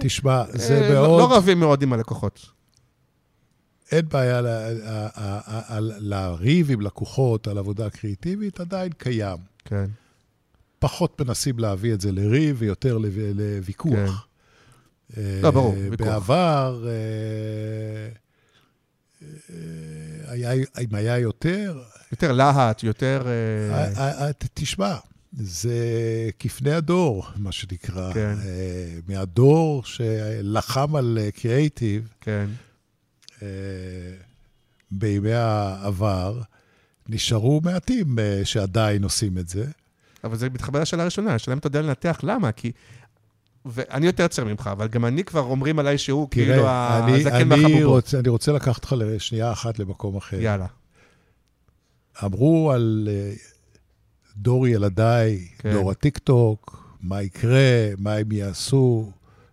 [0.00, 1.20] תשמע, זה אה, לא- מאוד...
[1.20, 2.57] לא רבים מאוד עם הלקוחות.
[3.92, 4.40] אין בעיה
[6.00, 9.36] לריב עם לקוחות על עבודה קריאיטיבית, עדיין קיים.
[9.64, 9.84] כן.
[10.78, 14.26] פחות מנסים להביא את זה לריב ויותר לו- לוויכוח.
[15.16, 16.06] אה, לא, ברור, ויכוח.
[16.08, 18.08] בעבר, אה,
[19.22, 19.26] אה,
[20.32, 21.82] היה, אם היה יותר,
[22.12, 23.22] יותר להט, יותר...
[23.26, 24.94] אה, אה, אה, תשמע,
[25.32, 25.78] זה
[26.38, 28.12] כפני הדור, מה שנקרא.
[28.14, 28.34] כן.
[28.44, 32.46] אה, מהדור שלחם על אה, קריאיטיב, כן.
[33.42, 33.48] אה,
[34.90, 36.40] בימי העבר,
[37.08, 39.64] נשארו מעטים אה, שעדיין עושים את זה.
[40.24, 42.72] אבל זה מתחבר לשאלה הראשונה, השאלה אם אתה יודע לנתח למה, כי...
[43.64, 47.48] ואני יותר צעיר ממך, אבל גם אני כבר אומרים עליי שהוא תראה, כאילו אני, הזקן
[47.48, 48.14] מהחבובות.
[48.14, 50.40] אני רוצה לקחת אותך לשנייה אחת למקום אחר.
[50.40, 50.66] יאללה.
[52.24, 53.32] אמרו על אה,
[54.36, 55.72] דור ילדיי, כן.
[55.72, 59.12] דור הטיקטוק, מה יקרה, מה הם יעשו.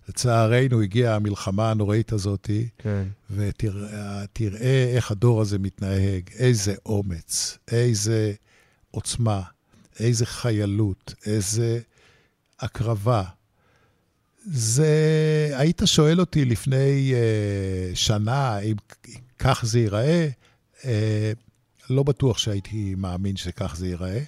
[0.09, 3.03] לצערנו הגיעה המלחמה הנוראית הזאת, כן.
[3.31, 8.33] ותראה איך הדור הזה מתנהג, איזה אומץ, איזה
[8.91, 9.41] עוצמה,
[9.99, 11.79] איזה חיילות, איזה
[12.59, 13.23] הקרבה.
[14.45, 14.87] זה,
[15.53, 18.75] היית שואל אותי לפני uh, שנה אם
[19.39, 20.29] כך זה ייראה,
[20.81, 20.85] uh,
[21.89, 24.19] לא בטוח שהייתי מאמין שכך זה ייראה,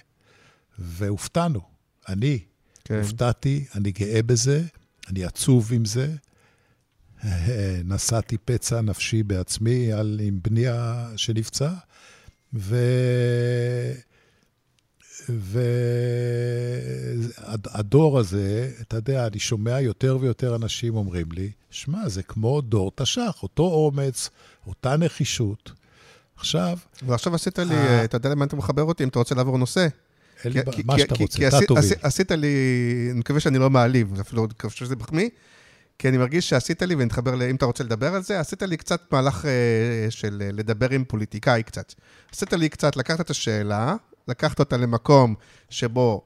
[0.78, 1.60] והופתענו.
[2.08, 2.38] אני
[2.84, 2.98] כן.
[2.98, 4.62] הופתעתי, אני גאה בזה,
[5.10, 6.14] אני עצוב עם זה.
[7.84, 10.64] נשאתי פצע נפשי בעצמי על, עם בני
[11.16, 11.70] שנפצע,
[12.54, 12.76] ו...
[17.68, 22.92] והדור הזה, אתה יודע, אני שומע יותר ויותר אנשים אומרים לי, שמע, זה כמו דור
[22.94, 24.30] תש"ח, אותו אומץ,
[24.66, 25.72] אותה נחישות.
[26.36, 28.04] עכשיו, ועכשיו עשית לי, אה.
[28.04, 29.88] אתה יודע למה אתה מחבר אותי, אם אתה רוצה לעבור נושא?
[30.44, 31.84] אין לי כי- ב- כי- מה שאתה רוצה, אתה תוביל.
[31.84, 32.48] עשי- עשית לי,
[33.10, 35.28] אני מקווה שאני לא מעליב, אפילו אני חושב שזה מחמיא,
[35.98, 38.76] כי אני מרגיש שעשית לי, ונתחבר, ל- אם אתה רוצה לדבר על זה, עשית לי
[38.76, 39.50] קצת מהלך אה,
[40.10, 41.94] של אה, לדבר עם פוליטיקאי קצת.
[42.32, 43.96] עשית לי קצת, לקחת את השאלה,
[44.28, 45.34] לקחת אותה למקום
[45.70, 46.22] שבו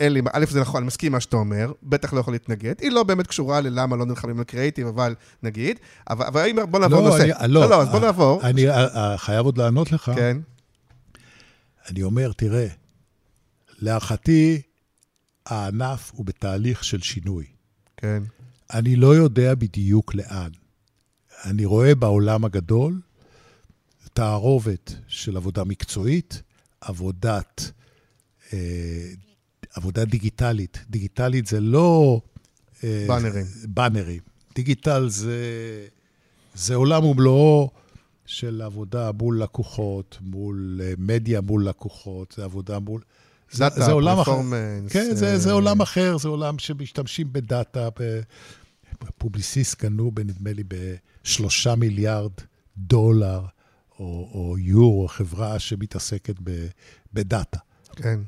[0.00, 2.74] אין לי, א', זה נכון, אני מסכים מה שאתה אומר, בטח לא יכול להתנגד.
[2.80, 5.78] היא לא באמת קשורה ללמה לא נלחמים על קריאיטיב, אבל נגיד.
[6.10, 7.22] אבל, אבל אם- בוא נעבור לא, נושא.
[7.22, 8.42] אני- לא, לא, לא, אז בוא אה, נעבור.
[8.42, 10.10] אני אה, חייב עוד לענות לך.
[10.14, 10.36] כן,
[11.90, 12.66] אני אומר, תראה,
[13.78, 14.62] להערכתי,
[15.46, 17.46] הענף הוא בתהליך של שינוי.
[17.96, 18.22] כן,
[18.72, 20.50] אני לא יודע בדיוק לאן.
[21.44, 23.00] אני רואה בעולם הגדול
[24.12, 26.42] תערובת של עבודה מקצועית,
[26.80, 27.70] עבודת,
[28.52, 29.08] אה,
[29.74, 30.78] עבודה דיגיטלית.
[30.90, 32.20] דיגיטלית זה לא...
[32.84, 33.44] אה, באנרים.
[33.68, 34.20] באנרים.
[34.54, 35.38] דיגיטל זה,
[36.54, 37.70] זה עולם ומלואו
[38.26, 43.00] של עבודה מול לקוחות, מול אה, מדיה מול לקוחות, זה עבודה מול...
[43.54, 44.40] דאטה, זה עולם אחר.
[44.90, 47.88] כן, זה, אה, זה עולם אחר, זה עולם שמשתמשים בדאטה.
[49.18, 50.62] פובליסיס קנו, נדמה לי,
[51.22, 52.32] בשלושה מיליארד
[52.76, 53.40] דולר
[53.98, 56.66] או, או יורו, חברה שמתעסקת ב,
[57.12, 57.58] בדאטה.
[57.96, 58.20] כן.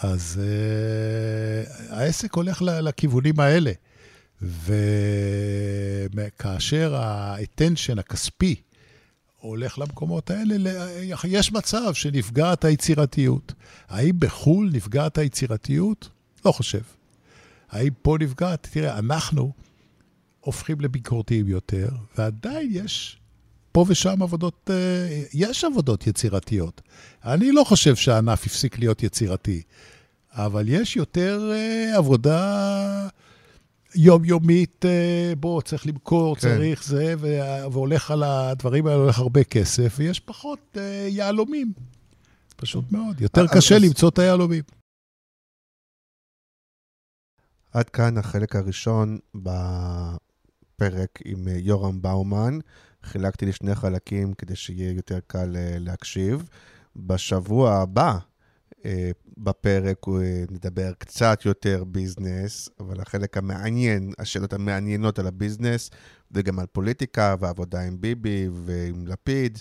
[0.00, 3.72] אז uh, העסק הולך לכיוונים האלה.
[6.14, 8.54] וכאשר ה-attention הכספי
[9.42, 13.52] הולך למקומות האלה, ל- יש מצב שנפגעת היצירתיות.
[13.88, 16.08] האם בחו"ל נפגעת היצירתיות?
[16.44, 16.80] לא חושב.
[17.70, 18.68] האם פה נפגעת?
[18.72, 19.52] תראה, אנחנו
[20.40, 21.88] הופכים לביקורתיים יותר,
[22.18, 23.18] ועדיין יש
[23.72, 26.80] פה ושם עבודות, אה, יש עבודות יצירתיות.
[27.24, 29.62] אני לא חושב שהענף הפסיק להיות יצירתי,
[30.32, 33.08] אבל יש יותר אה, עבודה
[33.94, 36.40] יומיומית, אה, בוא, צריך למכור, כן.
[36.40, 37.14] צריך זה,
[37.72, 41.72] והולך על הדברים האלה, הולך הרבה כסף, ויש פחות אה, יהלומים.
[42.56, 43.20] פשוט מאוד.
[43.20, 44.62] יותר אז- קשה אז- למצוא את היהלומים.
[47.72, 52.58] עד כאן החלק הראשון בפרק עם אה, יורם באומן.
[53.02, 56.48] חילקתי לשני חלקים כדי שיהיה יותר קל אה, להקשיב.
[56.96, 58.18] בשבוע הבא, אה,
[59.38, 65.90] בפרק אה, נדבר קצת יותר ביזנס, אבל החלק המעניין, השאלות המעניינות על הביזנס,
[66.30, 69.58] וגם על פוליטיקה ועבודה עם ביבי ועם לפיד.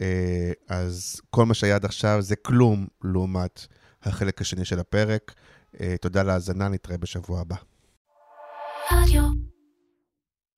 [0.00, 3.66] אה, אז כל מה שהיה עד עכשיו זה כלום לעומת
[4.02, 5.34] החלק השני של הפרק.
[5.80, 7.56] אה, תודה על ההאזנה, נתראה בשבוע הבא.